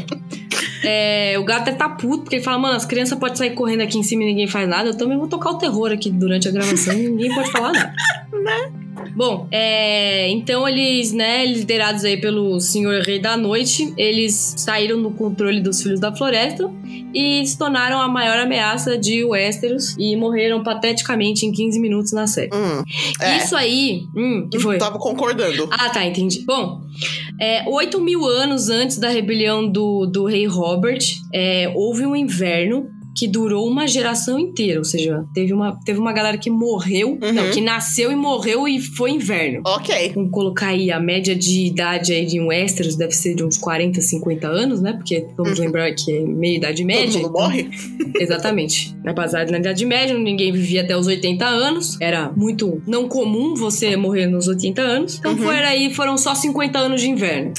[0.83, 3.81] é, o gato até tá puto, porque ele fala, mano, as crianças podem sair correndo
[3.81, 4.89] aqui em cima e ninguém faz nada.
[4.89, 7.93] Eu também vou tocar o terror aqui durante a gravação e ninguém pode falar nada.
[9.15, 15.11] Bom, é, então eles, né, liderados aí pelo Senhor Rei da Noite, eles saíram do
[15.11, 16.69] controle dos Filhos da Floresta
[17.13, 22.27] e se tornaram a maior ameaça de Westeros e morreram pateticamente em 15 minutos na
[22.27, 22.49] série.
[22.53, 22.83] Hum,
[23.19, 23.37] é.
[23.37, 24.77] Isso aí, hum, que foi?
[24.77, 25.67] Tava concordando.
[25.71, 26.43] Ah, tá, entendi.
[26.45, 26.81] Bom,
[27.39, 30.99] é, 8 mil anos antes da rebelião do, do rei Robert,
[31.33, 32.87] é, houve um inverno
[33.19, 34.79] que durou uma geração inteira.
[34.79, 37.33] Ou seja, teve uma, teve uma galera que morreu, Uhum.
[37.33, 39.61] não, que nasceu e morreu e foi inverno.
[39.65, 40.11] Ok.
[40.15, 43.57] Vamos colocar aí a média de idade aí de um Westeros deve ser de uns
[43.57, 44.93] 40, 50 anos, né?
[44.93, 47.19] Porque vamos lembrar que é meia idade média.
[47.21, 47.31] Uhum.
[47.31, 47.69] Todo mundo então- morre?
[48.19, 48.95] Exatamente.
[49.05, 51.99] É baseado na Idade Média, ninguém vivia até os 80 anos.
[52.01, 55.17] Era muito não comum você morrer nos 80 anos.
[55.19, 55.37] Então Uhum.
[55.39, 57.53] foi aí, foram só 50 anos de inverno.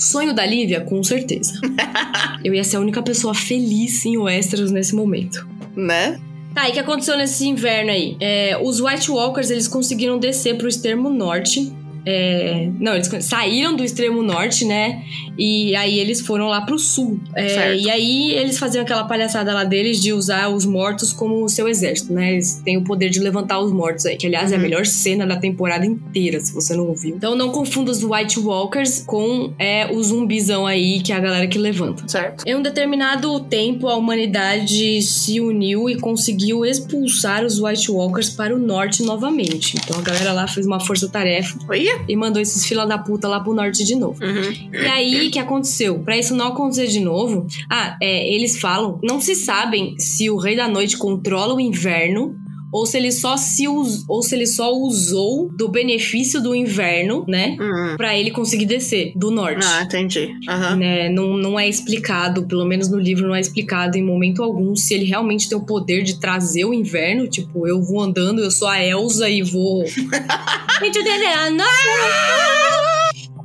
[0.00, 1.52] Sonho da Lívia, com certeza.
[2.42, 5.46] Eu ia ser a única pessoa feliz em Westeros nesse momento.
[5.76, 6.18] Né?
[6.54, 8.16] Tá, e o que aconteceu nesse inverno aí?
[8.18, 11.70] É, os White Walkers, eles conseguiram descer pro extremo norte.
[12.06, 15.04] É, não, eles saíram do extremo norte, né?
[15.40, 17.18] E aí eles foram lá pro sul.
[17.34, 21.48] É, e aí eles faziam aquela palhaçada lá deles de usar os mortos como o
[21.48, 22.32] seu exército, né?
[22.34, 24.62] Eles têm o poder de levantar os mortos aí, que aliás é a Uhum.
[24.64, 27.16] melhor cena da temporada inteira, se você não ouviu.
[27.16, 31.46] Então não confunda os White Walkers com é, o zumbizão aí, que é a galera
[31.46, 32.06] que levanta.
[32.06, 32.44] Certo.
[32.46, 38.54] Em um determinado tempo, a humanidade se uniu e conseguiu expulsar os White Walkers para
[38.54, 39.76] o norte novamente.
[39.82, 41.58] Então a galera lá fez uma força-tarefa
[42.06, 44.22] e mandou esses fila da puta lá pro norte de novo.
[44.22, 44.70] Uhum.
[44.72, 45.98] E aí, que aconteceu?
[46.00, 50.36] Pra isso não acontecer de novo, ah, é, eles falam, não se sabem se o
[50.36, 52.34] Rei da Noite controla o inverno
[52.72, 57.24] ou se ele só se us- ou se ele só usou do benefício do inverno,
[57.26, 57.96] né, Hum.
[57.96, 60.28] Pra ele conseguir descer do norte Ah, entendi.
[60.48, 60.76] Aham.
[60.76, 61.08] né?
[61.08, 64.94] Não, não é explicado, pelo menos no livro não é explicado em momento algum se
[64.94, 67.26] ele realmente tem o poder de trazer o inverno.
[67.26, 69.84] Tipo, eu vou andando, eu sou a Elsa e vou.
[70.80, 71.00] Gente?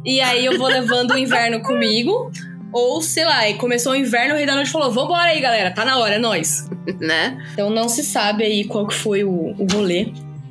[0.06, 2.32] E aí eu vou levando o inverno comigo.
[2.72, 5.72] Ou, sei lá, e começou o inverno, o Rei da Noite falou: Vambora aí, galera,
[5.72, 6.70] tá na hora, é nóis.
[7.00, 7.44] Né?
[7.54, 10.08] Então não se sabe aí qual que foi o, o rolê.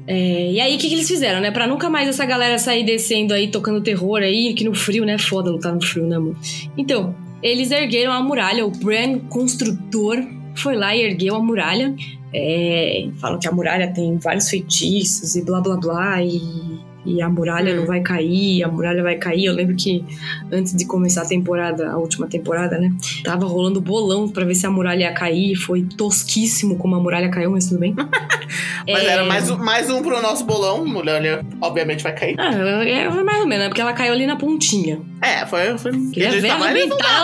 [0.07, 1.50] É, e aí, o que, que eles fizeram, né?
[1.50, 5.16] Pra nunca mais essa galera sair descendo aí, tocando terror aí, que no frio, né?
[5.16, 6.36] Foda lutar no frio, né, mano?
[6.76, 10.22] Então, eles ergueram a muralha, o Bran Construtor
[10.57, 11.94] foi lá e ergueu a muralha.
[12.32, 16.22] É, falam que a muralha tem vários feitiços e blá blá blá.
[16.22, 16.40] E,
[17.05, 17.76] e a muralha Hum.
[17.78, 19.44] não vai cair, a muralha vai cair.
[19.46, 20.05] Eu lembro que
[20.52, 22.90] antes de começar a temporada, a última temporada, né?
[23.22, 25.55] Tava rolando bolão pra ver se a muralha ia cair.
[25.57, 27.94] Foi tosquíssimo como a muralha caiu, mas tudo bem.
[28.86, 30.84] Mas É, era mais, um- mais um pro nosso bolão.
[30.84, 32.36] Mulher, obviamente, vai cair.
[32.38, 33.68] Ah, é, foi mais ou menos, né?
[33.68, 35.00] Porque ela caiu ali na pontinha.
[35.22, 35.76] É, foi.
[35.78, 36.70] foi Queria ver ela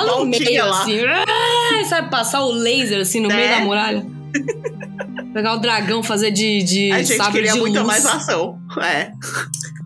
[0.07, 0.83] no voltinha meio, lá.
[0.83, 0.99] assim.
[1.05, 3.37] Ah, sabe, passar o laser, assim, no Né?
[3.37, 4.07] meio da muralha.
[5.35, 7.87] Pegar o dragão, fazer de, de A gente queria de muita luz.
[7.87, 8.59] mais ação.
[8.83, 9.13] É,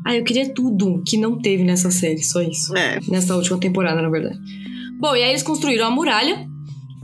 [0.05, 2.77] Ah, eu queria tudo que não teve nessa série, só isso.
[2.77, 2.99] é.
[3.09, 4.39] Nessa última temporada, na verdade.
[5.01, 6.47] Bom, e aí eles construíram a muralha,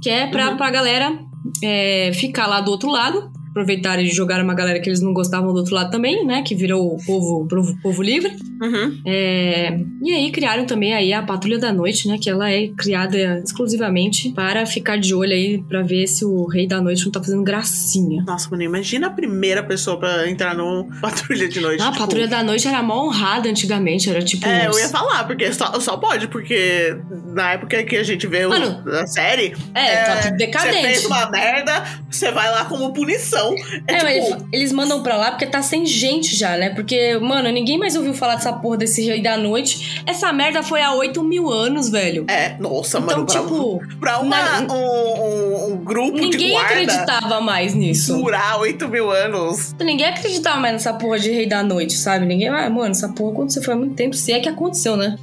[0.03, 0.57] que é pra, Uhum.
[0.57, 1.19] pra galera
[1.63, 3.31] é, ficar lá do outro lado.
[3.51, 6.43] Aproveitaram e jogaram uma galera que eles não gostavam do outro lado também, né?
[6.43, 8.31] Que virou o povo, povo, povo livre.
[8.63, 9.01] Uhum.
[9.07, 12.17] É, e aí criaram também aí a Patrulha da Noite, né?
[12.21, 16.67] Que ela é criada exclusivamente para ficar de olho aí pra ver se o Rei
[16.69, 18.23] da Noite não tá fazendo gracinha.
[18.25, 21.83] Nossa, mano, imagina a primeira pessoa pra entrar no Patrulha de Noite.
[21.83, 24.47] Ah, a tipo, Patrulha da Noite era mó honrada antigamente, era tipo.
[24.47, 26.97] É, eu ia falar, porque só, só pode, porque
[27.35, 29.55] na época que a gente vê o- Mano, a série.
[29.75, 31.07] É, tá tudo Você fez decadente.
[31.07, 33.40] uma merda, você vai lá como punição.
[33.87, 36.71] É, É, mas tipo, eles- eles mandam pra lá porque tá sem gente já, né?
[36.71, 40.03] Porque, mano, ninguém mais ouviu falar dessa porra desse Rei da Noite.
[40.07, 42.25] Essa merda foi há 8 mil anos, velho.
[42.29, 46.57] É, nossa, Então, mano, pra, tipo, pra uma, na- um, um- um grupo de ninguém
[46.57, 48.15] acreditava mais nisso.
[48.17, 49.75] durar 8 mil anos.
[49.81, 52.27] Ninguém acreditava mais nessa porra de Rei da Noite, sabe?
[52.27, 55.17] Ninguém, ah, mano, essa porra aconteceu foi há muito tempo, se é que aconteceu, né?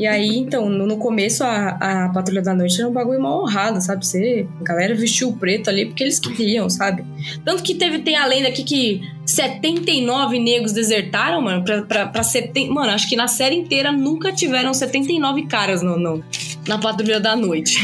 [0.00, 3.82] E aí, então, no, começo, a, a Patrulha da Noite era um bagulho mal honrado,
[3.82, 4.06] sabe?
[4.06, 7.04] Você, a galera vestiu preto ali porque eles queriam, sabe?
[7.44, 12.22] Tanto que teve, tem a lenda aqui que 79 negros desertaram, mano, pra, pra, pra
[12.22, 12.72] 70...
[12.72, 16.24] Mano, acho que na série inteira nunca tiveram 79 caras no, no,
[16.66, 17.78] na Patrulha da Noite.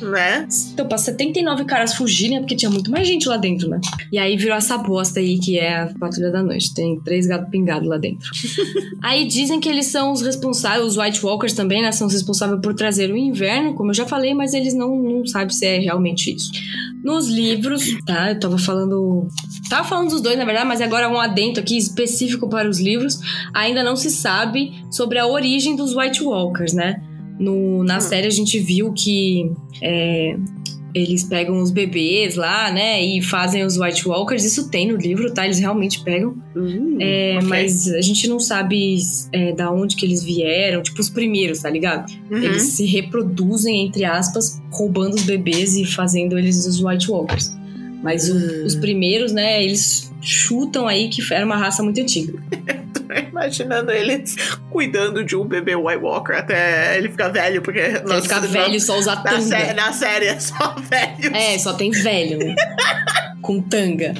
[0.00, 0.46] Né?
[0.72, 3.80] Então, pra 79 caras fugirem é porque tinha muito mais gente lá dentro, né?
[4.12, 6.74] E aí virou essa bosta aí que é a Patrulha da Noite.
[6.74, 8.30] Tem três gatos pingados lá dentro.
[9.02, 11.92] aí dizem que eles são os responsáveis, os White Walkers também, né?
[11.92, 15.26] São os responsáveis por trazer o inverno, como eu já falei, mas eles não, não
[15.26, 16.50] sabem se é realmente isso.
[17.02, 18.32] Nos livros, tá?
[18.32, 19.28] Eu tava falando.
[19.68, 23.20] Tava falando dos dois, na verdade, mas agora um adento aqui específico para os livros.
[23.54, 27.02] Ainda não se sabe sobre a origem dos White Walkers, né?
[27.38, 28.00] No, na Hum.
[28.00, 29.50] série a gente viu que
[29.82, 30.36] é,
[30.94, 33.04] eles pegam os bebês lá, né?
[33.04, 34.44] E fazem os White Walkers.
[34.44, 35.44] Isso tem no livro, tá?
[35.44, 36.34] Eles realmente pegam.
[36.56, 37.48] Hum, É, ok.
[37.48, 38.96] Mas a gente não sabe
[39.32, 40.82] é, da onde que eles vieram.
[40.82, 42.10] Tipo, os primeiros, tá ligado?
[42.30, 42.38] Uhum.
[42.38, 47.54] Eles se reproduzem, entre aspas, roubando os bebês e fazendo eles os White Walkers.
[48.02, 48.64] Mas o- Hum.
[48.64, 49.62] os primeiros, né?
[49.62, 52.32] Eles chutam aí que era uma raça muito antiga.
[53.06, 54.36] Tô imaginando eles
[54.70, 58.74] cuidando de um bebê White Walker até ele ficar velho, porque Ele ficar na- velho
[58.74, 59.74] e só usar Na, sé- tanga.
[59.74, 61.36] na série é só velho.
[61.36, 62.38] É, só tem velho.
[62.38, 62.54] né?
[63.42, 64.12] Com tanga.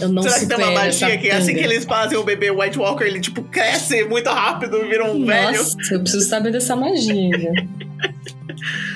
[0.00, 1.58] Eu não Será que tem uma magia que assim tanga.
[1.58, 5.24] que eles fazem o bebê White Walker, ele tipo cresce muito rápido e vira um
[5.24, 5.56] velho?
[5.56, 7.30] Nossa, eu preciso saber dessa magia.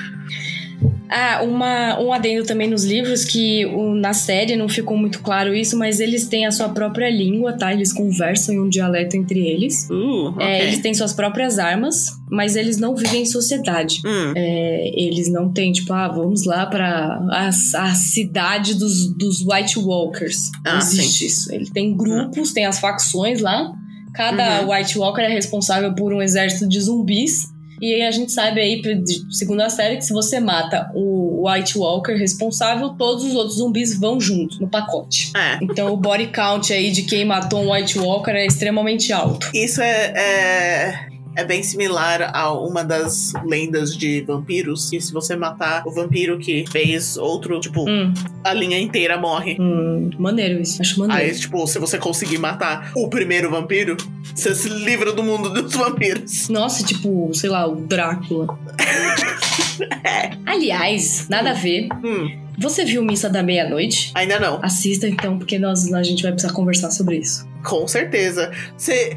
[1.09, 5.55] Ah, uma, um adendo também nos livros que o- na série não ficou muito claro
[5.55, 7.73] isso, mas eles têm a sua própria língua, tá?
[7.73, 9.87] Eles conversam em um dialeto entre eles.
[9.89, 10.45] Uh, ok.
[10.45, 14.01] É, eles têm suas próprias armas, mas eles não vivem em sociedade.
[14.05, 19.41] Hum, É, eles não têm, tipo, ah, vamos lá pra a, a cidade dos, dos
[19.45, 20.51] White Walkers.
[20.63, 21.51] Não Ah, existe isso.
[21.53, 23.71] Ele tem grupos, tem as facções lá.
[24.13, 24.71] Cada Uhum.
[24.71, 27.47] White Walker é responsável por um exército de zumbis.
[27.81, 28.81] E aí a gente sabe aí,
[29.29, 33.97] segundo a série, que se você mata o White Walker responsável, todos os outros zumbis
[33.99, 35.31] vão junto, no pacote.
[35.35, 35.59] é.
[35.61, 39.49] Então o body count aí de quem matou um White Walker é extremamente alto.
[39.53, 41.09] Isso é, é,
[41.39, 44.89] é bem similar a uma das lendas de vampiros.
[44.89, 48.13] Que se você matar o vampiro que fez outro, tipo, Hum,
[48.43, 49.57] a linha inteira morre.
[49.59, 51.21] hum, maneiro isso, acho maneiro.
[51.23, 53.95] Aí, tipo, se você conseguir matar o primeiro vampiro,
[54.35, 56.49] você se livra do mundo dos vampiros.
[56.49, 58.47] Nossa, tipo, sei lá, o Drácula.
[60.45, 61.87] Aliás, nada a ver.
[62.03, 64.11] Hum, Você viu Missa da Meia-Noite?
[64.13, 64.59] ainda não.
[64.61, 67.47] Assista então, porque nós, a gente vai precisar conversar sobre isso.
[67.63, 68.51] Com certeza.
[68.77, 69.15] Você.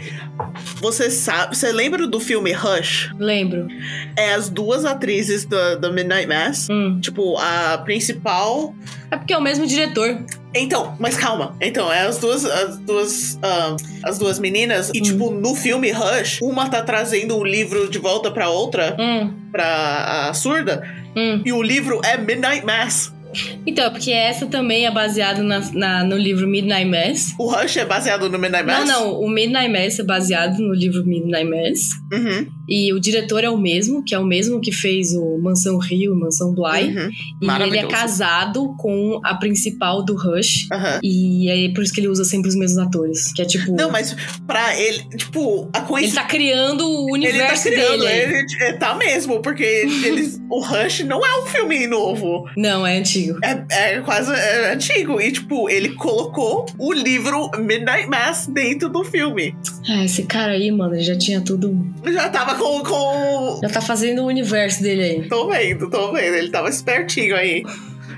[0.80, 1.56] Você sabe.
[1.56, 3.10] Você lembra do filme Rush?
[3.18, 3.68] Lembro.
[4.16, 6.68] É as duas atrizes da da Midnight Mass.
[6.70, 6.98] Hum.
[7.00, 8.74] Tipo, a principal.
[9.10, 10.18] É porque é o mesmo diretor.
[10.54, 11.56] Então, mas calma.
[11.60, 12.44] Então, é as duas.
[12.44, 13.38] As duas.
[13.42, 14.90] ah, as duas meninas.
[14.92, 15.02] E, Hum.
[15.02, 20.28] tipo, no filme Rush, uma tá trazendo o livro de volta pra outra, Hum, pra
[20.30, 20.82] a surda.
[21.16, 21.42] hum.
[21.44, 23.11] E o livro é Midnight Mass.
[23.66, 27.34] Então, porque essa também é baseada na, na- no livro Midnight Mass.
[27.38, 28.88] O Rush é baseado no Midnight Não, Mass?
[28.88, 31.90] não, o Midnight Mass é baseado no livro Midnight Mass.
[32.12, 32.46] Uhum.
[32.68, 36.14] E o diretor é o mesmo, que é o mesmo que fez o Mansão Rio
[36.14, 36.96] e Mansão Bly.
[36.96, 37.10] Uhum.
[37.42, 40.68] E ele é casado com a principal do Rush.
[40.72, 41.00] Aham.
[41.02, 43.32] E é por isso que ele usa sempre os mesmos atores.
[43.32, 43.72] Que é tipo.
[43.74, 46.22] Não, mas pra ele, tipo, a ele coincidência.
[46.22, 48.34] tá criando o Ele tá universo criando, dele.
[48.38, 49.62] ele é, tá mesmo, porque
[50.04, 52.44] eles, o Rush não é um filme novo.
[52.56, 53.38] Não, é antigo.
[53.42, 53.64] É,
[53.96, 55.20] é quase é antigo.
[55.20, 59.54] E, tipo, ele colocou o livro Midnight Mass dentro do filme.
[59.88, 61.76] Ah, esse cara aí, mano, ele já tinha tudo.
[62.12, 62.82] Já tava com.
[62.82, 63.60] com...
[63.62, 65.28] Já tá fazendo o universo dele aí.
[65.28, 66.34] Tô vendo, tô vendo.
[66.34, 67.62] Ele tava espertinho aí.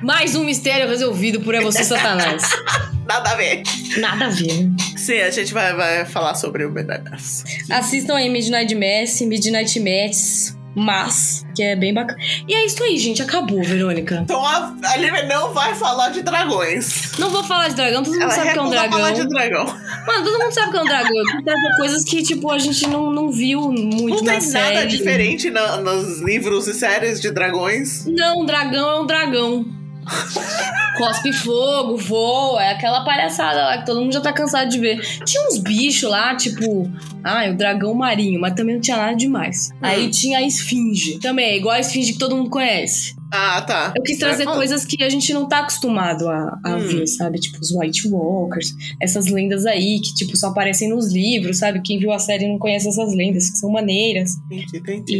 [0.03, 2.43] Mais um mistério resolvido por É Você, Satanás.
[3.07, 3.62] Nada a ver.
[3.99, 4.70] Nada a ver?
[4.97, 7.45] Sim, a gente vai, vai falar sobre o Mass.
[7.70, 12.18] Assistam aí Midnight Mass, Midnight Mass, Mass, que é bem bacana.
[12.49, 13.22] E é isso aí, gente.
[13.22, 14.20] Acabou, Verônica.
[14.25, 17.12] Então a, a Lívia não vai falar de dragões.
[17.18, 18.99] Não vou falar de dragão, todo mundo Ela sabe que é um dragão.
[18.99, 19.64] falar de dragão.
[19.66, 21.25] Mano, todo mundo sabe que é um dragão.
[21.45, 24.75] Tem coisas que, tipo, a gente não, não viu muito Não tem série.
[24.75, 28.05] nada diferente na- nos livros e séries de dragões.
[28.07, 29.64] Não, um dragão é um dragão.
[30.96, 35.00] Cospe fogo, voa, é aquela palhaçada lá que todo mundo já tá cansado de ver.
[35.24, 36.90] Tinha uns bichos lá, tipo,
[37.22, 39.70] ah, o dragão marinho, mas também não tinha nada demais.
[39.82, 43.16] Aí tinha a esfinge, também é igual a esfinge que todo mundo conhece.
[43.37, 43.93] Ah, tá.
[43.97, 46.78] Eu quis trazer Ah, coisas que a gente não tá acostumado a, a Hum.
[46.78, 47.41] ver, sabe?
[47.41, 48.72] Tipo, os White Walkers,
[49.03, 51.80] essas lendas aí que, tipo, só aparecem nos livros, sabe?
[51.82, 54.37] Quem viu a série não conhece essas lendas, que são maneiras.
[54.51, 55.16] Entendi, entendi.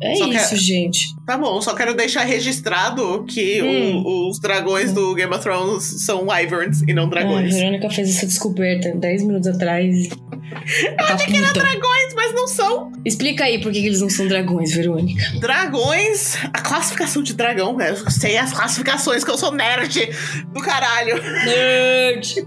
[0.00, 1.14] E é Só que- isso, gente.
[1.26, 4.28] Tá bom, só quero deixar registrado que o- Hum.
[4.30, 7.54] os dragões do Game of Thrones são wyverns e não Ah, a dragões.
[7.54, 10.08] Verônica fez essa descoberta 10 minutos atrás.
[10.08, 12.92] Eu achei que era dragões, mas não são.
[13.04, 15.22] Explica aí por que que eles não são dragões, Verônica.
[15.40, 17.90] Dragões, a classificação de dragão, né?
[17.90, 20.10] eu sei as classificações, que eu sou nerd
[20.46, 21.20] do caralho.
[21.22, 22.46] Nerd!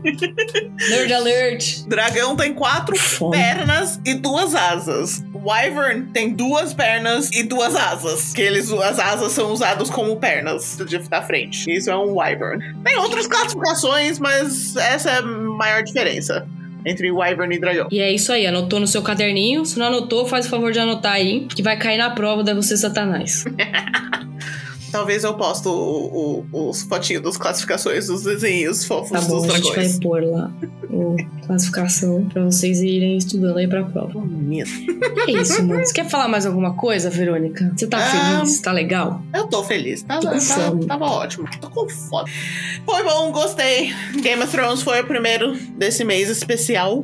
[0.89, 1.83] Nerd alert!
[1.87, 3.37] Dragão tem quatro Fome.
[3.37, 5.23] pernas e duas asas.
[5.33, 8.33] Wyvern tem duas pernas e duas asas.
[8.33, 11.69] Que eles, as asas são usadas como pernas de, da frente.
[11.69, 12.59] Isso é um Wyvern.
[12.83, 16.47] Tem outras classificações, mas essa é a maior diferença
[16.85, 17.87] entre Wyvern e dragão.
[17.91, 19.65] E é isso aí, anotou no seu caderninho.
[19.65, 22.53] Se não anotou, faz o favor de anotar aí, que vai cair na prova da
[22.53, 23.43] você, Satanás.
[24.95, 29.49] Talvez eu posto o, o, os fotinhos das classificações dos desenhos fofos Tá bom, dos
[29.49, 29.91] a gente dragões.
[29.91, 30.51] vai pôr lá
[30.89, 31.15] o
[31.45, 34.19] classificação pra vocês irem estudando aí pra prova.
[34.21, 34.69] Bonito.
[35.27, 35.85] É isso, mano.
[35.85, 37.73] Você quer falar mais alguma coisa, Verônica?
[37.75, 38.39] Você tá Ah.
[38.39, 38.61] feliz?
[38.61, 39.21] Tá legal?
[39.33, 40.01] Eu tô feliz.
[40.03, 41.47] Tava, Tô com tava- ótimo.
[41.59, 42.31] Tô com fome.
[42.85, 43.93] Foi bom, gostei.
[44.21, 47.03] Game of Thrones foi o primeiro desse mês especial.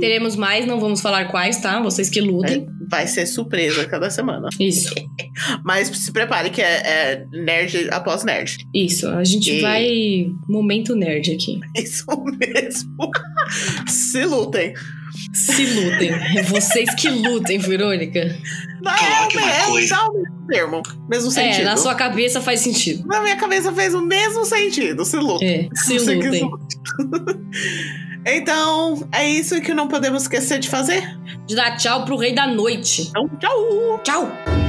[0.00, 1.80] Teremos mais, não vamos falar quais, tá?
[1.80, 2.68] Vocês que lutem.
[2.90, 4.48] Vai ser surpresa cada semana.
[4.58, 4.94] Isso,
[5.64, 8.56] Mas se prepare que é, é nerd após nerd.
[8.74, 9.08] isso.
[9.08, 10.26] A gente E- vai.
[10.48, 11.60] Momento nerd aqui.
[11.76, 12.04] Isso
[12.38, 13.10] mesmo.
[13.86, 14.72] se lutem.
[15.34, 16.10] Se lutem.
[16.36, 18.36] É vocês que lutem, Verônica.
[18.82, 20.82] Não, Coloque uma é, dá o mesmo termo.
[21.10, 21.62] Mesmo sentido.
[21.62, 23.06] É, na sua cabeça faz sentido.
[23.06, 25.04] Na minha cabeça fez o mesmo sentido.
[25.04, 25.68] Se lutem.
[25.72, 26.48] É, se lutem.
[28.26, 31.02] Então, é isso que não podemos esquecer de fazer.
[31.48, 33.08] De dar tchau pro rei da noite.
[33.08, 34.00] Então, tchau!
[34.04, 34.67] Tchau!